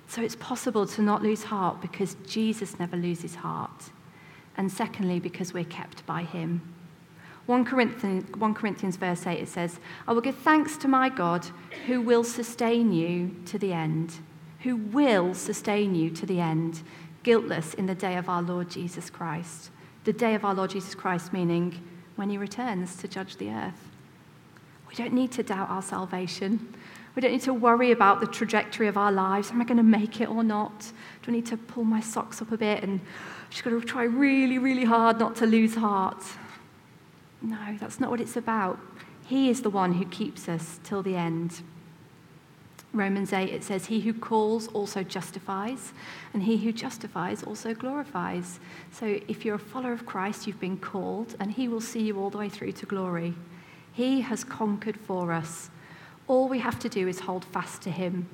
So 0.08 0.22
it's 0.22 0.36
possible 0.36 0.86
to 0.88 1.02
not 1.02 1.24
lose 1.24 1.44
heart 1.44 1.82
because 1.82 2.16
Jesus 2.28 2.78
never 2.80 2.98
loses 2.98 3.36
heart. 3.36 3.92
And 4.58 4.72
secondly, 4.72 5.20
because 5.20 5.54
we're 5.54 5.64
kept 5.64 6.06
by 6.06 6.24
him. 6.24 6.74
1 7.46 7.66
Corinthians, 7.66 8.26
1 8.36 8.54
Corinthians 8.54 8.98
verse 8.98 9.26
8, 9.26 9.40
it 9.40 9.48
says, 9.48 9.80
I 10.08 10.14
will 10.14 10.22
give 10.22 10.38
thanks 10.38 10.78
to 10.78 10.88
my 10.88 11.10
God 11.10 11.48
who 11.88 12.02
will 12.02 12.24
sustain 12.24 12.92
you 12.92 13.36
to 13.46 13.58
the 13.58 13.74
end, 13.74 14.16
who 14.60 14.76
will 14.76 15.34
sustain 15.34 15.96
you 15.96 16.10
to 16.12 16.26
the 16.26 16.40
end, 16.40 16.82
guiltless 17.24 17.74
in 17.74 17.86
the 17.86 17.96
day 17.96 18.18
of 18.18 18.30
our 18.30 18.42
Lord 18.42 18.70
Jesus 18.70 19.10
Christ. 19.10 19.72
The 20.04 20.14
day 20.14 20.36
of 20.36 20.44
our 20.44 20.54
Lord 20.54 20.72
Jesus 20.72 20.94
Christ, 20.94 21.32
meaning 21.32 21.82
when 22.16 22.30
he 22.30 22.38
returns 22.38 22.96
to 22.98 23.08
judge 23.08 23.38
the 23.38 23.50
earth. 23.50 23.91
We 24.92 24.98
don't 24.98 25.14
need 25.14 25.32
to 25.34 25.44
doubt 25.44 25.70
our 25.70 25.82
salvation. 25.82 26.76
We 27.16 27.22
don't 27.22 27.32
need 27.32 27.42
to 27.42 27.54
worry 27.54 27.92
about 27.92 28.20
the 28.20 28.28
trajectory 28.28 28.88
of 28.88 28.98
our 28.98 29.12
lives. 29.12 29.50
Am 29.50 29.62
I 29.62 29.66
going 29.66 29.78
to 29.78 29.84
make 29.84 30.22
it 30.22 30.30
or 30.30 30.44
not? 30.44 30.92
Do 31.24 31.32
I 31.32 31.36
need 31.36 31.46
to 31.48 31.58
pull 31.58 31.86
my 31.86 32.02
socks 32.02 32.42
up 32.42 32.52
a 32.52 32.58
bit 32.58 32.84
and 32.84 33.00
just 33.50 33.64
got 33.64 33.72
to 33.72 33.82
try 33.82 34.04
really, 34.04 34.58
really 34.58 34.86
hard 34.86 35.18
not 35.18 35.36
to 35.38 35.46
lose 35.46 35.76
heart? 35.76 36.22
No, 37.42 37.78
that's 37.80 38.00
not 38.00 38.12
what 38.12 38.22
it's 38.22 38.36
about. 38.36 38.80
He 39.26 39.50
is 39.50 39.62
the 39.62 39.70
one 39.70 39.94
who 39.94 40.06
keeps 40.06 40.50
us 40.50 40.80
till 40.84 41.02
the 41.02 41.16
end. 41.16 41.62
Romans 42.94 43.32
8, 43.32 43.50
it 43.50 43.64
says, 43.64 43.86
He 43.86 44.02
who 44.02 44.14
calls 44.14 44.68
also 44.70 45.02
justifies, 45.02 45.94
and 46.34 46.44
he 46.44 46.58
who 46.58 46.74
justifies 46.74 47.42
also 47.42 47.74
glorifies. 47.74 48.60
So 48.92 49.20
if 49.30 49.46
you're 49.46 49.56
a 49.56 49.60
follower 49.60 49.94
of 49.94 50.06
Christ, 50.06 50.46
you've 50.46 50.60
been 50.60 50.78
called, 50.78 51.36
and 51.40 51.54
he 51.54 51.70
will 51.70 51.80
see 51.80 52.02
you 52.02 52.20
all 52.20 52.30
the 52.30 52.38
way 52.38 52.50
through 52.50 52.74
to 52.74 52.86
glory. 52.86 53.34
He 53.94 54.22
has 54.22 54.44
conquered 54.44 54.98
for 54.98 55.32
us. 55.32 55.70
All 56.28 56.48
we 56.48 56.60
have 56.60 56.80
to 56.80 56.90
do 56.90 57.08
is 57.08 57.22
hold 57.22 57.46
fast 57.46 57.82
to 57.84 57.92
him. 57.92 58.30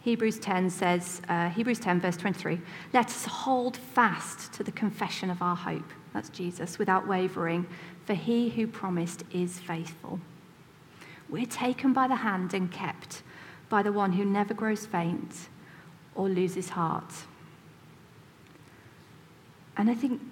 Hebrews 0.00 0.38
10 0.38 0.70
says, 0.70 1.20
uh, 1.28 1.48
Hebrews 1.48 1.80
10, 1.80 2.00
verse 2.00 2.16
23, 2.16 2.60
let 2.92 3.06
us 3.06 3.24
hold 3.24 3.76
fast 3.76 4.52
to 4.52 4.62
the 4.62 4.70
confession 4.70 5.30
of 5.30 5.42
our 5.42 5.56
hope. 5.56 5.90
That's 6.14 6.28
Jesus, 6.28 6.78
without 6.78 7.08
wavering, 7.08 7.66
for 8.04 8.14
he 8.14 8.48
who 8.48 8.68
promised 8.68 9.24
is 9.32 9.58
faithful. 9.58 10.20
We're 11.28 11.44
taken 11.44 11.92
by 11.92 12.06
the 12.06 12.16
hand 12.16 12.54
and 12.54 12.70
kept 12.70 13.22
by 13.68 13.82
the 13.82 13.92
one 13.92 14.12
who 14.12 14.24
never 14.24 14.54
grows 14.54 14.86
faint 14.86 15.48
or 16.14 16.28
loses 16.28 16.68
heart. 16.68 17.12
And 19.76 19.90
I 19.90 19.94
think 19.94 20.22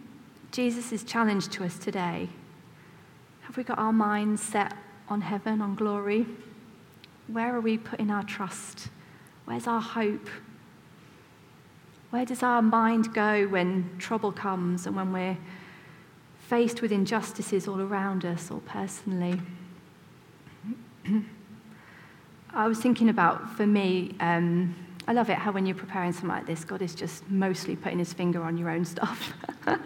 Jesus' 0.53 1.03
challenge 1.03 1.49
to 1.49 1.65
us 1.65 1.79
today 1.79 2.29
have 3.45 3.57
we 3.57 3.63
got 3.63 3.79
our 3.79 3.93
minds 3.93 4.43
set 4.43 4.75
on 5.09 5.21
heaven, 5.21 5.63
on 5.63 5.75
glory? 5.75 6.27
Where 7.29 7.55
are 7.55 7.61
we 7.61 7.79
putting 7.79 8.11
our 8.11 8.25
trust? 8.25 8.89
Where's 9.45 9.67
our 9.67 9.81
hope? 9.81 10.29
Where 12.11 12.25
does 12.25 12.43
our 12.43 12.63
mind 12.63 13.13
go 13.13 13.47
when 13.47 13.97
trouble 13.99 14.33
comes 14.33 14.87
and 14.87 14.97
when 14.97 15.13
we're 15.13 15.37
faced 16.49 16.81
with 16.81 16.93
injustices 16.93 17.69
all 17.69 17.81
around 17.81 18.25
us 18.25 18.51
or 18.51 18.61
personally? 18.61 19.41
I 22.55 22.67
was 22.69 22.79
thinking 22.79 23.09
about, 23.09 23.57
for 23.57 23.67
me, 23.67 24.15
um, 24.21 24.75
I 25.07 25.13
love 25.13 25.29
it 25.29 25.37
how 25.37 25.53
when 25.53 25.67
you're 25.67 25.77
preparing 25.77 26.13
something 26.13 26.31
like 26.31 26.47
this, 26.47 26.65
God 26.65 26.81
is 26.81 26.95
just 26.95 27.29
mostly 27.31 27.77
putting 27.77 27.99
his 27.99 28.13
finger 28.13 28.43
on 28.43 28.57
your 28.57 28.71
own 28.71 28.85
stuff. 28.85 29.35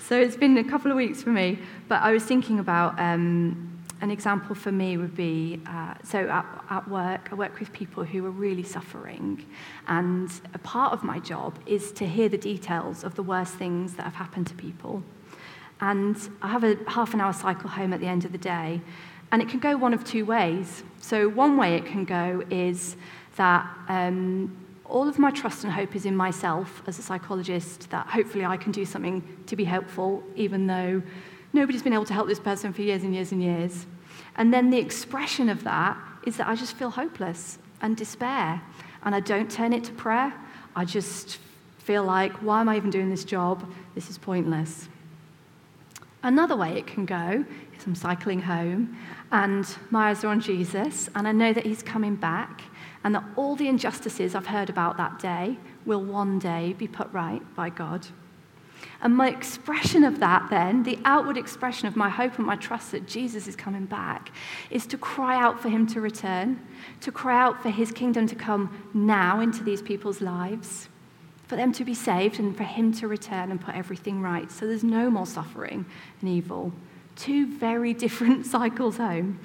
so 0.00 0.18
it's 0.18 0.36
been 0.36 0.56
a 0.58 0.64
couple 0.64 0.90
of 0.90 0.96
weeks 0.96 1.22
for 1.22 1.30
me, 1.30 1.58
but 1.88 2.02
I 2.02 2.12
was 2.12 2.22
thinking 2.24 2.60
about 2.60 2.98
um, 3.00 3.82
an 4.00 4.12
example 4.12 4.54
for 4.54 4.70
me 4.70 4.96
would 4.96 5.16
be 5.16 5.60
uh, 5.66 5.94
so 6.04 6.28
at, 6.28 6.46
at 6.70 6.88
work, 6.88 7.30
I 7.32 7.34
work 7.34 7.58
with 7.58 7.72
people 7.72 8.04
who 8.04 8.24
are 8.26 8.30
really 8.30 8.62
suffering, 8.62 9.44
and 9.88 10.30
a 10.52 10.58
part 10.58 10.92
of 10.92 11.02
my 11.02 11.18
job 11.18 11.58
is 11.66 11.90
to 11.92 12.06
hear 12.06 12.28
the 12.28 12.38
details 12.38 13.02
of 13.02 13.16
the 13.16 13.22
worst 13.22 13.54
things 13.54 13.94
that 13.94 14.02
have 14.02 14.14
happened 14.14 14.46
to 14.48 14.54
people. 14.54 15.02
And 15.80 16.16
I 16.42 16.48
have 16.48 16.62
a 16.62 16.78
half 16.86 17.12
an 17.12 17.20
hour 17.20 17.32
cycle 17.32 17.70
home 17.70 17.92
at 17.92 18.00
the 18.00 18.06
end 18.06 18.24
of 18.24 18.30
the 18.30 18.38
day, 18.38 18.80
and 19.32 19.42
it 19.42 19.48
can 19.48 19.58
go 19.58 19.76
one 19.76 19.92
of 19.92 20.04
two 20.04 20.24
ways. 20.24 20.84
So, 21.00 21.28
one 21.28 21.56
way 21.56 21.74
it 21.74 21.86
can 21.86 22.04
go 22.04 22.44
is 22.50 22.96
that 23.36 23.68
um, 23.88 24.56
all 24.84 25.08
of 25.08 25.18
my 25.18 25.30
trust 25.30 25.64
and 25.64 25.72
hope 25.72 25.96
is 25.96 26.06
in 26.06 26.14
myself 26.14 26.82
as 26.86 26.98
a 26.98 27.02
psychologist, 27.02 27.90
that 27.90 28.06
hopefully 28.06 28.44
I 28.44 28.56
can 28.56 28.72
do 28.72 28.84
something 28.84 29.22
to 29.46 29.56
be 29.56 29.64
helpful, 29.64 30.22
even 30.36 30.66
though 30.66 31.02
nobody's 31.52 31.82
been 31.82 31.92
able 31.92 32.04
to 32.04 32.14
help 32.14 32.28
this 32.28 32.40
person 32.40 32.72
for 32.72 32.82
years 32.82 33.02
and 33.02 33.14
years 33.14 33.32
and 33.32 33.42
years. 33.42 33.86
And 34.36 34.52
then 34.52 34.70
the 34.70 34.78
expression 34.78 35.48
of 35.48 35.64
that 35.64 35.96
is 36.26 36.36
that 36.36 36.48
I 36.48 36.54
just 36.54 36.76
feel 36.76 36.90
hopeless 36.90 37.58
and 37.80 37.96
despair. 37.96 38.62
And 39.04 39.14
I 39.14 39.20
don't 39.20 39.50
turn 39.50 39.72
it 39.72 39.84
to 39.84 39.92
prayer. 39.92 40.32
I 40.74 40.84
just 40.84 41.38
feel 41.78 42.04
like, 42.04 42.32
why 42.42 42.60
am 42.60 42.68
I 42.68 42.76
even 42.76 42.90
doing 42.90 43.10
this 43.10 43.24
job? 43.24 43.70
This 43.94 44.10
is 44.10 44.18
pointless. 44.18 44.88
Another 46.22 46.56
way 46.56 46.78
it 46.78 46.86
can 46.86 47.04
go 47.04 47.44
is 47.76 47.86
I'm 47.86 47.94
cycling 47.94 48.40
home 48.40 48.96
and 49.30 49.66
my 49.90 50.10
eyes 50.10 50.24
are 50.24 50.28
on 50.28 50.40
Jesus, 50.40 51.10
and 51.14 51.26
I 51.26 51.32
know 51.32 51.52
that 51.52 51.66
he's 51.66 51.82
coming 51.82 52.14
back, 52.14 52.62
and 53.04 53.14
that 53.14 53.24
all 53.36 53.54
the 53.54 53.68
injustices 53.68 54.34
I've 54.34 54.46
heard 54.46 54.70
about 54.70 54.96
that 54.96 55.18
day 55.18 55.58
will 55.84 56.02
one 56.02 56.38
day 56.38 56.72
be 56.72 56.88
put 56.88 57.12
right 57.12 57.42
by 57.54 57.68
God. 57.68 58.06
And 59.02 59.14
my 59.14 59.28
expression 59.28 60.02
of 60.04 60.20
that, 60.20 60.48
then, 60.50 60.82
the 60.82 60.98
outward 61.04 61.36
expression 61.36 61.86
of 61.86 61.96
my 61.96 62.08
hope 62.08 62.38
and 62.38 62.46
my 62.46 62.56
trust 62.56 62.92
that 62.92 63.06
Jesus 63.06 63.46
is 63.46 63.56
coming 63.56 63.84
back, 63.84 64.32
is 64.70 64.86
to 64.86 64.98
cry 64.98 65.40
out 65.40 65.60
for 65.60 65.68
him 65.68 65.86
to 65.88 66.00
return, 66.00 66.60
to 67.02 67.12
cry 67.12 67.38
out 67.38 67.62
for 67.62 67.70
his 67.70 67.92
kingdom 67.92 68.26
to 68.26 68.34
come 68.34 68.90
now 68.94 69.40
into 69.40 69.62
these 69.62 69.82
people's 69.82 70.20
lives. 70.20 70.88
for 71.46 71.56
them 71.56 71.72
to 71.72 71.84
be 71.84 71.92
saved 71.92 72.40
and 72.40 72.56
for 72.56 72.64
him 72.64 72.90
to 72.90 73.06
return 73.06 73.50
and 73.50 73.60
put 73.60 73.76
everything 73.76 74.22
right. 74.22 74.50
So 74.50 74.66
there's 74.66 74.82
no 74.82 75.10
more 75.10 75.26
suffering 75.26 75.84
and 76.22 76.30
evil. 76.30 76.72
Two 77.16 77.46
very 77.58 77.92
different 78.04 78.46
cycles 78.46 78.96
home. 78.96 79.38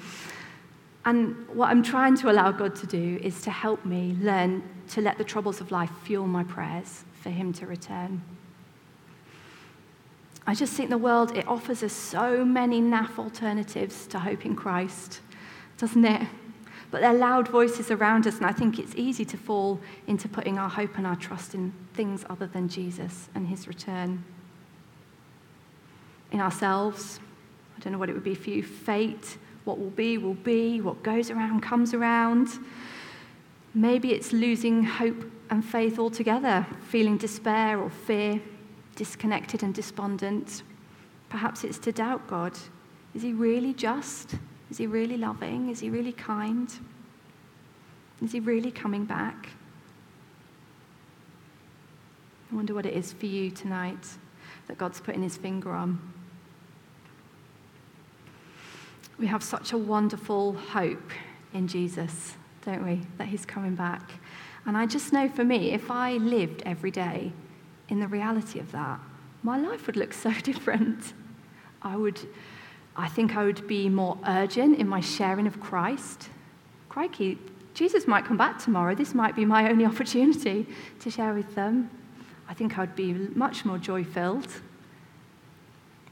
And 1.10 1.50
what 1.56 1.72
I'm 1.72 1.82
trying 1.82 2.16
to 2.18 2.30
allow 2.30 2.52
God 2.52 2.76
to 2.76 2.86
do 2.86 3.20
is 3.24 3.42
to 3.42 3.50
help 3.50 3.84
me 3.84 4.16
learn 4.22 4.62
to 4.90 5.02
let 5.02 5.18
the 5.18 5.24
troubles 5.24 5.60
of 5.60 5.72
life 5.72 5.90
fuel 6.04 6.28
my 6.28 6.44
prayers 6.44 7.04
for 7.24 7.32
him 7.32 7.52
to 7.54 7.66
return. 7.66 8.22
I 10.46 10.54
just 10.54 10.74
think 10.74 10.92
the 10.92 11.00
world, 11.00 11.36
it 11.36 11.48
offers 11.48 11.82
us 11.82 11.94
so 11.94 12.46
many 12.46 12.80
naff 12.80 13.18
alternatives 13.18 14.06
to 14.06 14.20
hope 14.20 14.46
in 14.46 14.56
Christ, 14.56 15.22
doesn't 15.80 16.06
it? 16.06 16.28
But 16.92 17.02
there 17.02 17.10
are 17.10 17.18
loud 17.18 17.48
voices 17.48 17.90
around 17.90 18.28
us, 18.28 18.38
and 18.38 18.46
I 18.46 18.52
think 18.52 18.78
it's 18.78 18.94
easy 18.94 19.26
to 19.26 19.38
fall 19.38 19.80
into 20.06 20.30
putting 20.30 20.60
our 20.60 20.70
hope 20.70 20.96
and 20.96 21.08
our 21.08 21.16
trust 21.16 21.56
in 21.56 21.74
things 21.96 22.24
other 22.30 22.46
than 22.46 22.70
Jesus 22.70 23.30
and 23.34 23.48
his 23.48 23.68
return. 23.68 24.24
In 26.32 26.40
ourselves, 26.40 27.20
I 27.76 27.80
don't 27.80 27.94
know 27.94 28.00
what 28.00 28.12
it 28.12 28.14
would 28.14 28.24
be 28.24 28.36
for 28.36 28.52
you 28.52 28.62
fate, 28.62 29.40
what 29.70 29.78
will 29.78 29.92
be, 29.92 30.18
will 30.18 30.34
be, 30.34 30.82
what 30.82 31.04
goes 31.04 31.30
around, 31.30 31.62
comes 31.62 31.94
around. 31.94 32.48
Maybe 33.76 34.14
it's 34.14 34.34
losing 34.34 34.84
hope 34.84 35.24
and 35.52 35.64
faith 35.64 36.00
altogether, 36.00 36.66
feeling 36.88 37.20
despair 37.20 37.80
or 37.80 37.92
fear 37.92 38.42
disconnected 38.96 39.62
and 39.62 39.72
despondent. 39.72 40.64
Perhaps 41.30 41.64
it's 41.64 41.78
to 41.80 41.92
doubt 41.92 42.28
God. 42.28 42.58
Is 43.14 43.22
he 43.22 43.34
really 43.34 43.74
just? 43.74 44.36
Is 44.72 44.80
he 44.80 44.88
really 44.88 45.18
loving? 45.18 45.70
Is 45.70 45.82
he 45.82 45.92
really 45.92 46.14
kind? 46.14 46.68
Is 48.24 48.32
he 48.32 48.40
really 48.40 48.72
coming 48.72 49.06
back? 49.06 49.50
I 52.52 52.56
wonder 52.56 52.74
what 52.74 52.88
it 52.88 52.96
is 52.96 53.14
for 53.14 53.28
you 53.28 53.52
tonight 53.52 54.18
that 54.66 54.80
God's 54.80 55.00
putting 55.00 55.22
his 55.22 55.38
finger 55.38 55.74
on. 55.74 56.19
We 59.20 59.28
have 59.28 59.44
such 59.44 59.74
a 59.74 59.78
wonderful 59.78 60.54
hope 60.54 61.12
in 61.54 61.68
Jesus, 61.68 62.36
don't 62.64 62.86
we? 62.86 63.02
That 63.18 63.28
he's 63.28 63.46
coming 63.46 63.76
back. 63.76 64.12
And 64.66 64.78
I 64.78 64.86
just 64.86 65.12
know 65.12 65.28
for 65.28 65.44
me, 65.44 65.72
if 65.72 65.92
I 65.92 66.14
lived 66.14 66.64
every 66.66 66.90
day 66.90 67.34
in 67.90 68.00
the 68.00 68.08
reality 68.08 68.60
of 68.60 68.72
that, 68.72 69.00
my 69.44 69.58
life 69.58 69.88
would 69.88 69.98
look 69.98 70.14
so 70.26 70.32
different. 70.32 71.14
I 71.82 71.98
would, 71.98 72.20
I 72.96 73.10
think 73.10 73.36
I 73.36 73.44
would 73.44 73.68
be 73.68 73.90
more 73.90 74.18
urgent 74.26 74.80
in 74.80 74.88
my 74.88 75.02
sharing 75.02 75.48
of 75.48 75.60
Christ. 75.60 76.30
Crikey, 76.88 77.38
Jesus 77.74 78.08
might 78.08 78.24
come 78.24 78.38
back 78.38 78.58
tomorrow. 78.58 78.96
This 78.96 79.14
might 79.14 79.36
be 79.36 79.44
my 79.44 79.70
only 79.70 79.86
opportunity 79.92 80.66
to 81.00 81.12
share 81.12 81.34
with 81.34 81.56
them. 81.56 81.90
I 82.48 82.54
think 82.54 82.80
I'd 82.80 82.96
be 82.96 83.14
much 83.14 83.66
more 83.66 83.78
joy 83.78 84.06
filled. 84.06 84.48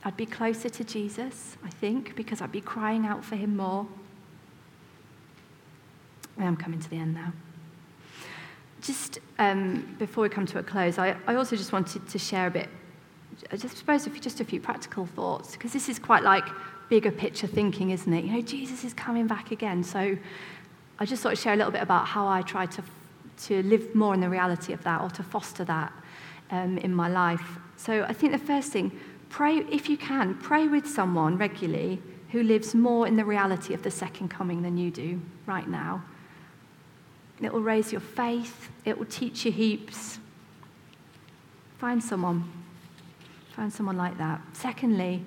I'd 0.03 0.17
be 0.17 0.25
closer 0.25 0.69
to 0.69 0.83
Jesus, 0.83 1.57
I 1.63 1.69
think, 1.69 2.15
because 2.15 2.41
I'd 2.41 2.51
be 2.51 2.61
crying 2.61 3.05
out 3.05 3.25
for 3.25 3.35
him 3.35 3.57
more. 3.57 3.87
I 6.37 6.45
am 6.45 6.55
coming 6.55 6.79
to 6.79 6.89
the 6.89 6.97
end 6.97 7.15
now. 7.15 7.33
Just 8.81 9.19
um, 9.39 9.95
before 9.97 10.21
we 10.21 10.29
come 10.29 10.45
to 10.45 10.59
a 10.59 10.63
close, 10.63 10.97
I, 10.97 11.15
I 11.25 11.35
also 11.35 11.55
just 11.55 11.73
wanted 11.73 12.07
to 12.07 12.19
share 12.19 12.47
a 12.47 12.51
bit, 12.51 12.69
I 13.51 13.57
just 13.57 13.77
suppose 13.77 14.07
just 14.21 14.39
a 14.39 14.45
few 14.45 14.61
practical 14.61 15.07
thoughts, 15.07 15.53
because 15.53 15.73
this 15.73 15.89
is 15.89 15.99
quite 15.99 16.23
like 16.23 16.45
bigger 16.89 17.11
picture 17.11 17.47
thinking, 17.47 17.89
isn't 17.89 18.13
it? 18.13 18.23
You 18.23 18.33
know, 18.33 18.41
Jesus 18.41 18.83
is 18.83 18.93
coming 18.93 19.27
back 19.27 19.51
again. 19.51 19.83
So 19.83 20.17
I 20.99 21.05
just 21.05 21.23
thought 21.23 21.33
I'd 21.33 21.37
share 21.37 21.53
a 21.53 21.57
little 21.57 21.71
bit 21.71 21.81
about 21.81 22.07
how 22.07 22.27
I 22.27 22.43
try 22.43 22.65
to, 22.67 22.83
to 23.45 23.63
live 23.63 23.93
more 23.93 24.13
in 24.13 24.21
the 24.21 24.29
reality 24.29 24.73
of 24.73 24.83
that 24.83 25.01
or 25.01 25.09
to 25.09 25.23
foster 25.23 25.65
that 25.65 25.91
um, 26.51 26.77
in 26.77 26.93
my 26.93 27.09
life. 27.09 27.57
So 27.77 28.03
I 28.03 28.13
think 28.13 28.31
the 28.31 28.39
first 28.39 28.71
thing, 28.71 28.97
pray, 29.29 29.57
if 29.57 29.89
you 29.89 29.97
can, 29.97 30.35
pray 30.35 30.67
with 30.67 30.87
someone 30.87 31.37
regularly 31.37 32.01
who 32.31 32.43
lives 32.43 32.75
more 32.75 33.07
in 33.07 33.15
the 33.15 33.25
reality 33.25 33.73
of 33.73 33.83
the 33.83 33.91
second 33.91 34.29
coming 34.29 34.61
than 34.61 34.77
you 34.77 34.91
do 34.91 35.21
right 35.45 35.67
now. 35.67 36.03
It 37.41 37.53
will 37.53 37.61
raise 37.61 37.91
your 37.91 38.01
faith, 38.01 38.69
it 38.83 38.97
will 38.97 39.05
teach 39.05 39.45
you 39.45 39.51
heaps. 39.51 40.19
Find 41.77 42.03
someone. 42.03 42.51
Find 43.55 43.71
someone 43.71 43.97
like 43.97 44.17
that. 44.17 44.41
Secondly, 44.53 45.25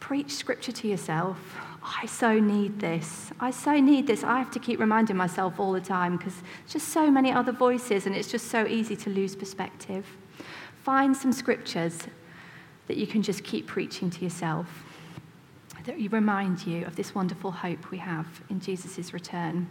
preach 0.00 0.32
scripture 0.32 0.72
to 0.72 0.88
yourself. 0.88 1.38
I 1.82 2.06
so 2.06 2.38
need 2.38 2.80
this. 2.80 3.30
I 3.40 3.50
so 3.50 3.78
need 3.80 4.06
this. 4.06 4.24
I 4.24 4.38
have 4.38 4.50
to 4.52 4.58
keep 4.58 4.80
reminding 4.80 5.16
myself 5.16 5.60
all 5.60 5.72
the 5.72 5.80
time 5.80 6.16
because 6.16 6.42
just 6.66 6.88
so 6.88 7.10
many 7.10 7.30
other 7.30 7.52
voices 7.52 8.06
and 8.06 8.14
it's 8.14 8.30
just 8.30 8.48
so 8.48 8.66
easy 8.66 8.96
to 8.96 9.10
lose 9.10 9.36
perspective. 9.36 10.06
Find 10.82 11.16
some 11.16 11.32
scriptures 11.32 12.06
that 12.86 12.96
you 12.96 13.06
can 13.06 13.22
just 13.22 13.44
keep 13.44 13.66
preaching 13.66 14.10
to 14.10 14.22
yourself, 14.22 14.66
that 15.84 16.00
you 16.00 16.08
remind 16.08 16.66
you 16.66 16.86
of 16.86 16.96
this 16.96 17.14
wonderful 17.14 17.50
hope 17.50 17.90
we 17.90 17.98
have 17.98 18.26
in 18.48 18.60
Jesus' 18.60 19.12
return. 19.12 19.66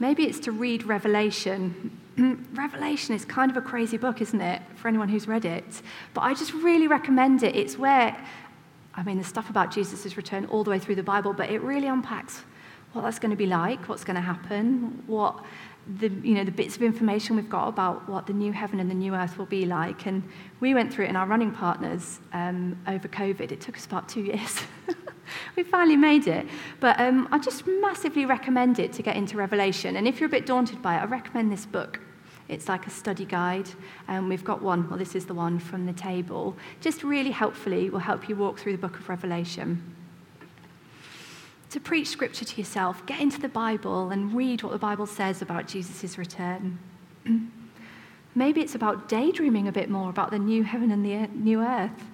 Maybe 0.00 0.24
it's 0.24 0.38
to 0.40 0.52
read 0.52 0.84
Revelation. 0.84 1.90
Revelation 2.54 3.14
is 3.14 3.24
kind 3.24 3.50
of 3.50 3.56
a 3.56 3.60
crazy 3.60 3.96
book, 3.96 4.20
isn't 4.20 4.40
it, 4.40 4.62
for 4.76 4.88
anyone 4.88 5.08
who's 5.08 5.26
read 5.26 5.44
it? 5.44 5.82
But 6.14 6.22
I 6.22 6.34
just 6.34 6.52
really 6.54 6.86
recommend 6.86 7.42
it. 7.42 7.56
It's 7.56 7.76
where, 7.76 8.16
I 8.94 9.02
mean, 9.02 9.18
the 9.18 9.24
stuff 9.24 9.50
about 9.50 9.72
Jesus' 9.72 10.16
return 10.16 10.46
all 10.46 10.62
the 10.62 10.70
way 10.70 10.78
through 10.78 10.94
the 10.94 11.02
Bible, 11.02 11.32
but 11.32 11.50
it 11.50 11.60
really 11.62 11.88
unpacks 11.88 12.44
what 12.92 13.02
that's 13.02 13.18
going 13.18 13.30
to 13.30 13.36
be 13.36 13.46
like, 13.46 13.88
what's 13.88 14.04
going 14.04 14.16
to 14.16 14.22
happen, 14.22 15.02
what 15.06 15.44
the, 15.96 16.08
you 16.08 16.34
know, 16.34 16.44
the 16.44 16.52
bits 16.52 16.76
of 16.76 16.82
information 16.82 17.36
we've 17.36 17.48
got 17.48 17.68
about 17.68 18.08
what 18.08 18.26
the 18.26 18.32
new 18.32 18.52
heaven 18.52 18.78
and 18.78 18.90
the 18.90 18.94
new 18.94 19.14
earth 19.14 19.38
will 19.38 19.46
be 19.46 19.64
like. 19.64 20.06
And 20.06 20.22
we 20.60 20.74
went 20.74 20.92
through 20.92 21.06
it 21.06 21.08
in 21.08 21.16
our 21.16 21.26
running 21.26 21.50
partners 21.50 22.20
um, 22.32 22.78
over 22.86 23.08
COVID. 23.08 23.52
It 23.52 23.60
took 23.60 23.76
us 23.76 23.86
about 23.86 24.08
two 24.08 24.20
years. 24.24 24.60
we 25.56 25.62
finally 25.62 25.96
made 25.96 26.26
it. 26.26 26.46
But 26.80 27.00
um, 27.00 27.28
I 27.32 27.38
just 27.38 27.66
massively 27.66 28.26
recommend 28.26 28.78
it 28.78 28.92
to 28.94 29.02
get 29.02 29.16
into 29.16 29.36
Revelation. 29.36 29.96
And 29.96 30.06
if 30.06 30.20
you're 30.20 30.28
a 30.28 30.30
bit 30.30 30.46
daunted 30.46 30.82
by 30.82 30.96
it, 30.96 31.02
I 31.02 31.04
recommend 31.06 31.50
this 31.50 31.64
book. 31.64 32.00
It's 32.48 32.66
like 32.66 32.86
a 32.86 32.90
study 32.90 33.26
guide, 33.26 33.68
and 34.08 34.26
we've 34.26 34.44
got 34.44 34.62
one, 34.62 34.88
well, 34.88 34.98
this 34.98 35.14
is 35.14 35.26
the 35.26 35.34
one 35.34 35.58
from 35.58 35.84
the 35.84 35.92
table. 35.92 36.56
Just 36.80 37.04
really 37.04 37.30
helpfully 37.30 37.90
will 37.90 37.98
help 37.98 38.26
you 38.26 38.36
walk 38.36 38.58
through 38.58 38.72
the 38.72 38.78
book 38.78 38.98
of 38.98 39.06
Revelation. 39.06 39.97
To 41.70 41.80
preach 41.80 42.08
scripture 42.08 42.46
to 42.46 42.56
yourself, 42.56 43.04
get 43.04 43.20
into 43.20 43.40
the 43.40 43.48
Bible 43.48 44.10
and 44.10 44.34
read 44.34 44.62
what 44.62 44.72
the 44.72 44.78
Bible 44.78 45.06
says 45.06 45.42
about 45.42 45.68
Jesus' 45.68 46.16
return. 46.16 46.78
Maybe 48.34 48.62
it's 48.62 48.74
about 48.74 49.08
daydreaming 49.08 49.68
a 49.68 49.72
bit 49.72 49.90
more 49.90 50.08
about 50.08 50.30
the 50.30 50.38
new 50.38 50.62
heaven 50.62 50.90
and 50.90 51.04
the 51.04 51.26
new 51.34 51.60
earth. 51.60 52.04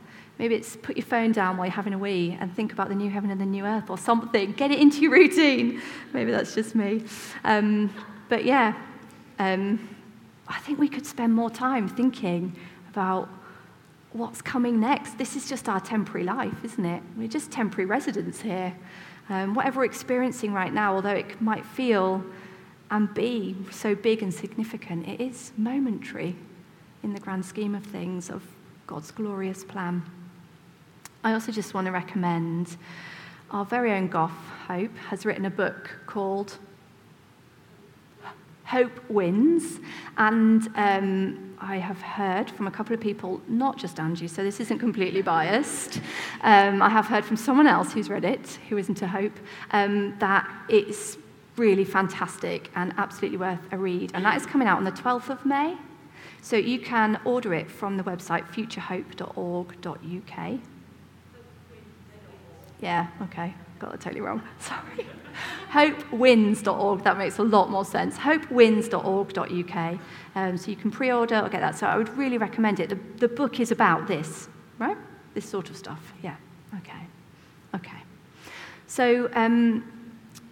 Maybe 0.40 0.56
it's 0.56 0.74
put 0.74 0.96
your 0.96 1.06
phone 1.06 1.30
down 1.30 1.56
while 1.56 1.66
you're 1.66 1.72
having 1.72 1.94
a 1.94 1.98
wee 1.98 2.36
and 2.40 2.52
think 2.52 2.72
about 2.72 2.88
the 2.88 2.96
new 2.96 3.08
heaven 3.08 3.30
and 3.30 3.40
the 3.40 3.46
new 3.46 3.64
earth 3.64 3.90
or 3.90 3.96
something. 3.96 4.52
Get 4.52 4.72
it 4.72 4.80
into 4.80 5.00
your 5.02 5.12
routine. 5.12 5.80
Maybe 6.12 6.32
that's 6.32 6.54
just 6.54 6.74
me. 6.74 7.04
Um, 7.44 7.94
but 8.28 8.44
yeah, 8.44 8.74
um, 9.38 9.96
I 10.48 10.58
think 10.58 10.80
we 10.80 10.88
could 10.88 11.06
spend 11.06 11.32
more 11.32 11.50
time 11.50 11.88
thinking 11.88 12.56
about 12.88 13.28
what's 14.12 14.42
coming 14.42 14.80
next. 14.80 15.16
This 15.18 15.36
is 15.36 15.48
just 15.48 15.68
our 15.68 15.80
temporary 15.80 16.24
life, 16.24 16.64
isn't 16.64 16.84
it? 16.84 17.02
We're 17.16 17.28
just 17.28 17.52
temporary 17.52 17.86
residents 17.86 18.40
here. 18.40 18.74
Um, 19.28 19.54
whatever 19.54 19.80
we're 19.80 19.86
experiencing 19.86 20.52
right 20.52 20.72
now, 20.72 20.94
although 20.94 21.10
it 21.10 21.40
might 21.40 21.64
feel 21.64 22.24
and 22.90 23.12
be 23.14 23.56
so 23.70 23.94
big 23.94 24.22
and 24.22 24.32
significant, 24.32 25.08
it 25.08 25.20
is 25.20 25.52
momentary 25.56 26.36
in 27.02 27.14
the 27.14 27.20
grand 27.20 27.44
scheme 27.44 27.74
of 27.74 27.84
things, 27.84 28.28
of 28.28 28.42
God's 28.86 29.10
glorious 29.10 29.64
plan. 29.64 30.02
I 31.22 31.32
also 31.32 31.52
just 31.52 31.72
want 31.72 31.86
to 31.86 31.90
recommend 31.90 32.76
our 33.50 33.64
very 33.64 33.92
own 33.92 34.08
Goff, 34.08 34.32
Hope, 34.66 34.94
has 35.08 35.24
written 35.24 35.46
a 35.46 35.50
book 35.50 35.90
called 36.06 36.58
Hope 38.64 39.08
Wins. 39.08 39.80
And 40.18 40.68
um, 40.74 41.53
I 41.60 41.76
have 41.76 42.00
heard 42.00 42.50
from 42.50 42.66
a 42.66 42.70
couple 42.70 42.94
of 42.94 43.00
people, 43.00 43.40
not 43.48 43.78
just 43.78 43.98
Angie, 43.98 44.28
so 44.28 44.42
this 44.42 44.60
isn't 44.60 44.78
completely 44.78 45.22
biased. 45.22 46.00
Um, 46.42 46.82
I 46.82 46.88
have 46.88 47.06
heard 47.06 47.24
from 47.24 47.36
someone 47.36 47.66
else 47.66 47.92
who's 47.92 48.08
read 48.08 48.24
it, 48.24 48.58
who 48.68 48.78
isn't 48.78 49.00
a 49.02 49.08
Hope, 49.08 49.36
um, 49.70 50.16
that 50.18 50.48
it's 50.68 51.18
really 51.56 51.84
fantastic 51.84 52.70
and 52.74 52.92
absolutely 52.98 53.38
worth 53.38 53.60
a 53.72 53.78
read. 53.78 54.10
And 54.14 54.24
that 54.24 54.36
is 54.36 54.46
coming 54.46 54.68
out 54.68 54.78
on 54.78 54.84
the 54.84 54.92
12th 54.92 55.30
of 55.30 55.46
May. 55.46 55.76
So 56.42 56.56
you 56.56 56.78
can 56.78 57.18
order 57.24 57.54
it 57.54 57.70
from 57.70 57.96
the 57.96 58.02
website 58.02 58.46
futurehope.org.uk. 58.48 60.60
Yeah, 62.80 63.06
okay. 63.22 63.54
Got 63.78 63.92
that 63.92 64.00
totally 64.00 64.20
wrong. 64.20 64.42
Sorry. 64.58 65.06
Hopewins.org, 65.70 67.04
that 67.04 67.18
makes 67.18 67.38
a 67.38 67.42
lot 67.42 67.70
more 67.70 67.84
sense. 67.84 68.16
Hopewins.org.uk. 68.16 69.98
Um, 70.34 70.56
so 70.56 70.70
you 70.70 70.76
can 70.76 70.90
pre 70.90 71.12
order 71.12 71.40
or 71.40 71.48
get 71.48 71.60
that. 71.60 71.76
So 71.76 71.86
I 71.86 71.96
would 71.96 72.16
really 72.16 72.38
recommend 72.38 72.80
it. 72.80 72.88
The, 72.88 72.98
the 73.18 73.28
book 73.28 73.60
is 73.60 73.70
about 73.70 74.06
this, 74.06 74.48
right? 74.78 74.96
This 75.34 75.48
sort 75.48 75.70
of 75.70 75.76
stuff. 75.76 76.12
Yeah, 76.22 76.36
okay. 76.78 77.06
Okay. 77.74 77.98
So 78.86 79.28
um, 79.34 79.84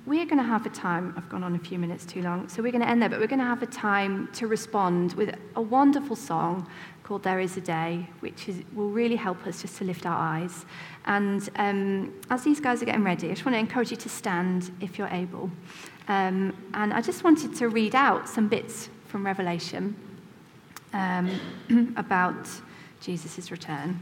we're 0.05 0.25
going 0.27 0.39
to 0.39 0.45
have 0.45 0.67
a 0.67 0.71
time, 0.71 1.15
I've 1.17 1.29
gone 1.29 1.45
on 1.45 1.55
a 1.55 1.59
few 1.59 1.79
minutes 1.79 2.05
too 2.05 2.23
long, 2.23 2.49
so 2.49 2.61
we're 2.63 2.73
going 2.73 2.83
to 2.83 2.89
end 2.89 3.01
there, 3.01 3.09
but 3.09 3.21
we're 3.21 3.29
going 3.29 3.39
to 3.39 3.45
have 3.45 3.63
a 3.63 3.67
time 3.67 4.29
to 4.35 4.49
respond 4.49 5.13
with 5.13 5.37
a 5.55 5.63
wonderful 5.63 6.17
song 6.17 6.69
called 7.03 7.23
There 7.23 7.41
Is 7.41 7.57
a 7.57 7.61
Day, 7.61 8.09
which 8.21 8.49
is, 8.49 8.63
will 8.75 8.91
really 8.91 9.17
help 9.17 9.47
us 9.47 9.63
just 9.63 9.77
to 9.79 9.85
lift 9.85 10.07
our 10.07 10.17
eyes. 10.17 10.65
And 11.05 11.49
um, 11.57 12.15
as 12.31 12.45
these 12.45 12.61
guys 12.61 12.83
are 12.83 12.85
getting 12.85 13.05
ready, 13.05 13.29
I 13.29 13.33
just 13.33 13.45
want 13.45 13.55
to 13.55 13.61
encourage 13.61 13.91
you 13.91 13.97
to 13.99 14.09
stand 14.09 14.71
if 14.81 14.99
you're 14.99 15.09
able. 15.09 15.51
Um, 16.09 16.57
and 16.75 16.93
I 16.93 17.01
just 17.01 17.25
wanted 17.25 17.55
to 17.57 17.69
read 17.69 17.95
out 17.95 18.29
some 18.29 18.49
bits 18.49 18.89
from 19.07 19.27
Revelation 19.27 19.97
um, 20.93 21.31
about 21.97 22.49
Jesus' 23.01 23.51
return. 23.51 24.01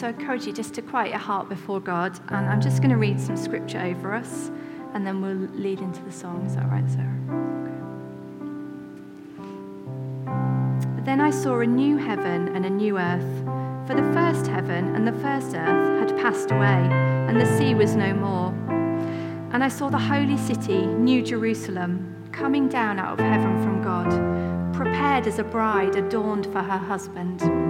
So 0.00 0.06
I 0.06 0.10
encourage 0.10 0.46
you 0.46 0.54
just 0.54 0.72
to 0.74 0.82
quiet 0.82 1.10
your 1.10 1.18
heart 1.18 1.50
before 1.50 1.78
God. 1.78 2.18
And 2.28 2.46
I'm 2.48 2.62
just 2.62 2.78
going 2.78 2.88
to 2.90 2.96
read 2.96 3.20
some 3.20 3.36
scripture 3.36 3.80
over 3.80 4.14
us, 4.14 4.50
and 4.94 5.06
then 5.06 5.20
we'll 5.20 5.50
lead 5.60 5.80
into 5.80 6.02
the 6.02 6.10
song. 6.10 6.46
Is 6.46 6.54
that 6.54 6.70
right, 6.70 6.88
Sarah? 6.88 7.18
Then 11.04 11.20
I 11.20 11.28
saw 11.30 11.60
a 11.60 11.66
new 11.66 11.98
heaven 11.98 12.48
and 12.56 12.64
a 12.64 12.70
new 12.70 12.98
earth. 12.98 13.44
For 13.86 13.94
the 13.94 14.10
first 14.14 14.46
heaven 14.46 14.94
and 14.94 15.06
the 15.06 15.12
first 15.20 15.54
earth 15.54 16.08
had 16.08 16.18
passed 16.18 16.50
away, 16.50 16.88
and 17.28 17.38
the 17.38 17.58
sea 17.58 17.74
was 17.74 17.94
no 17.94 18.14
more. 18.14 18.54
And 19.52 19.62
I 19.62 19.68
saw 19.68 19.90
the 19.90 19.98
holy 19.98 20.38
city, 20.38 20.86
New 20.86 21.22
Jerusalem, 21.22 22.26
coming 22.32 22.70
down 22.70 22.98
out 22.98 23.20
of 23.20 23.26
heaven 23.26 23.62
from 23.62 23.82
God, 23.82 24.08
prepared 24.72 25.26
as 25.26 25.38
a 25.38 25.44
bride 25.44 25.96
adorned 25.96 26.46
for 26.46 26.62
her 26.62 26.78
husband. 26.78 27.69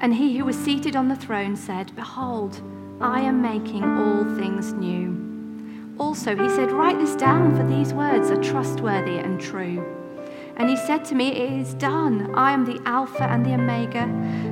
And 0.00 0.14
he 0.14 0.36
who 0.36 0.44
was 0.44 0.56
seated 0.56 0.96
on 0.96 1.08
the 1.08 1.16
throne 1.16 1.56
said, 1.56 1.94
Behold, 1.94 2.60
I 3.00 3.20
am 3.20 3.42
making 3.42 3.84
all 3.84 4.24
things 4.36 4.72
new. 4.72 5.24
Also, 5.98 6.36
he 6.36 6.48
said, 6.48 6.72
Write 6.72 6.98
this 6.98 7.14
down, 7.14 7.56
for 7.56 7.66
these 7.66 7.92
words 7.92 8.30
are 8.30 8.42
trustworthy 8.42 9.18
and 9.18 9.40
true. 9.40 9.84
And 10.56 10.68
he 10.68 10.76
said 10.76 11.04
to 11.06 11.14
me, 11.14 11.28
It 11.28 11.52
is 11.60 11.74
done. 11.74 12.34
I 12.34 12.52
am 12.52 12.64
the 12.64 12.80
Alpha 12.86 13.24
and 13.24 13.44
the 13.44 13.54
Omega, 13.54 14.06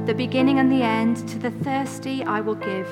the 0.06 0.14
beginning 0.14 0.58
and 0.58 0.70
the 0.70 0.82
end. 0.82 1.28
To 1.28 1.38
the 1.38 1.50
thirsty 1.50 2.24
I 2.24 2.40
will 2.40 2.54
give 2.54 2.88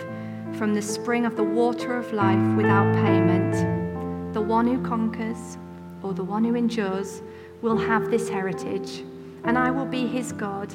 from 0.57 0.75
the 0.75 0.83
spring 0.83 1.27
of 1.27 1.37
the 1.37 1.45
water 1.45 1.97
of 1.97 2.13
life 2.13 2.57
without 2.57 2.93
payment. 2.95 4.35
The 4.35 4.41
one 4.41 4.67
who 4.67 4.83
conquers, 4.85 5.59
or 6.03 6.13
the 6.13 6.25
one 6.25 6.45
who 6.45 6.55
endures, 6.55 7.23
will 7.63 7.77
have 7.77 8.11
this 8.11 8.29
heritage, 8.29 9.05
and 9.45 9.59
I 9.59 9.71
will 9.71 9.85
be 9.85 10.07
his 10.07 10.33
God 10.33 10.75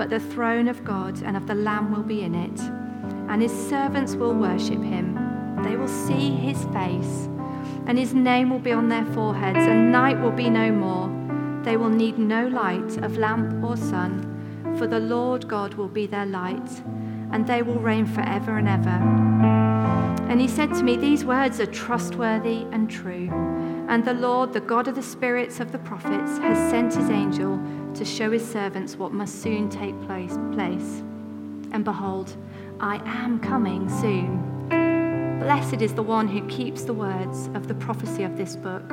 but 0.00 0.08
the 0.08 0.18
throne 0.18 0.66
of 0.66 0.82
God 0.82 1.22
and 1.24 1.36
of 1.36 1.46
the 1.46 1.54
Lamb 1.54 1.92
will 1.92 2.02
be 2.02 2.22
in 2.22 2.34
it, 2.34 2.58
and 3.28 3.42
his 3.42 3.52
servants 3.52 4.14
will 4.14 4.32
worship 4.32 4.82
him. 4.82 5.14
They 5.62 5.76
will 5.76 5.88
see 5.88 6.30
his 6.30 6.64
face, 6.72 7.28
and 7.86 7.98
his 7.98 8.14
name 8.14 8.48
will 8.48 8.60
be 8.60 8.72
on 8.72 8.88
their 8.88 9.04
foreheads, 9.12 9.58
and 9.58 9.92
night 9.92 10.18
will 10.18 10.30
be 10.30 10.48
no 10.48 10.72
more. 10.72 11.62
They 11.64 11.76
will 11.76 11.90
need 11.90 12.18
no 12.18 12.46
light 12.48 12.96
of 13.04 13.18
lamp 13.18 13.62
or 13.62 13.76
sun, 13.76 14.74
for 14.78 14.86
the 14.86 15.00
Lord 15.00 15.46
God 15.46 15.74
will 15.74 15.88
be 15.88 16.06
their 16.06 16.24
light, 16.24 16.82
and 17.30 17.46
they 17.46 17.60
will 17.60 17.78
reign 17.78 18.06
forever 18.06 18.56
and 18.56 18.68
ever. 18.70 18.98
And 20.30 20.40
he 20.40 20.48
said 20.48 20.72
to 20.76 20.82
me, 20.82 20.96
These 20.96 21.26
words 21.26 21.60
are 21.60 21.66
trustworthy 21.66 22.64
and 22.72 22.90
true. 22.90 23.28
And 23.90 24.02
the 24.02 24.14
Lord, 24.14 24.54
the 24.54 24.60
God 24.60 24.88
of 24.88 24.94
the 24.94 25.02
spirits 25.02 25.60
of 25.60 25.72
the 25.72 25.78
prophets, 25.78 26.38
has 26.38 26.70
sent 26.70 26.94
his 26.94 27.10
angel 27.10 27.60
to 28.00 28.06
show 28.06 28.30
his 28.30 28.50
servants 28.50 28.96
what 28.96 29.12
must 29.12 29.42
soon 29.42 29.68
take 29.68 29.94
place. 30.06 30.32
place. 30.54 31.02
And 31.72 31.84
behold, 31.84 32.34
I 32.80 32.96
am 33.04 33.38
coming 33.40 33.90
soon. 33.90 35.38
Blessed 35.38 35.82
is 35.82 35.92
the 35.92 36.02
one 36.02 36.26
who 36.26 36.40
keeps 36.48 36.84
the 36.84 36.94
words 36.94 37.48
of 37.48 37.68
the 37.68 37.74
prophecy 37.74 38.22
of 38.22 38.38
this 38.38 38.56
book. 38.56 38.88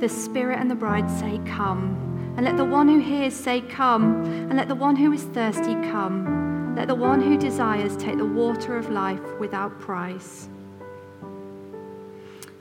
The 0.00 0.08
Spirit 0.08 0.60
and 0.60 0.70
the 0.70 0.76
bride 0.76 1.10
say, 1.10 1.40
Come. 1.44 1.98
And 2.36 2.44
let 2.46 2.56
the 2.56 2.64
one 2.64 2.86
who 2.86 3.00
hears 3.00 3.34
say, 3.34 3.60
Come. 3.60 4.22
And 4.22 4.54
let 4.54 4.68
the 4.68 4.76
one 4.76 4.94
who 4.94 5.12
is 5.12 5.24
thirsty 5.24 5.74
come. 5.90 6.76
Let 6.76 6.86
the 6.86 6.94
one 6.94 7.20
who 7.20 7.36
desires 7.36 7.96
take 7.96 8.18
the 8.18 8.24
water 8.24 8.76
of 8.76 8.88
life 8.88 9.40
without 9.40 9.80
price. 9.80 10.48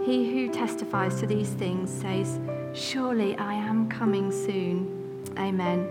He 0.04 0.32
who 0.32 0.52
testifies 0.52 1.20
to 1.20 1.28
these 1.28 1.52
things 1.52 1.92
says, 1.92 2.40
Surely 2.74 3.38
I 3.38 3.54
am 3.54 3.88
coming 3.88 4.32
soon. 4.32 5.24
Amen. 5.38 5.88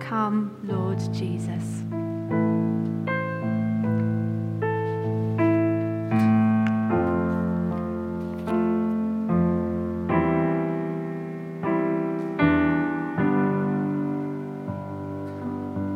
Come, 0.00 0.58
Lord 0.64 0.98
Jesus. 1.14 1.87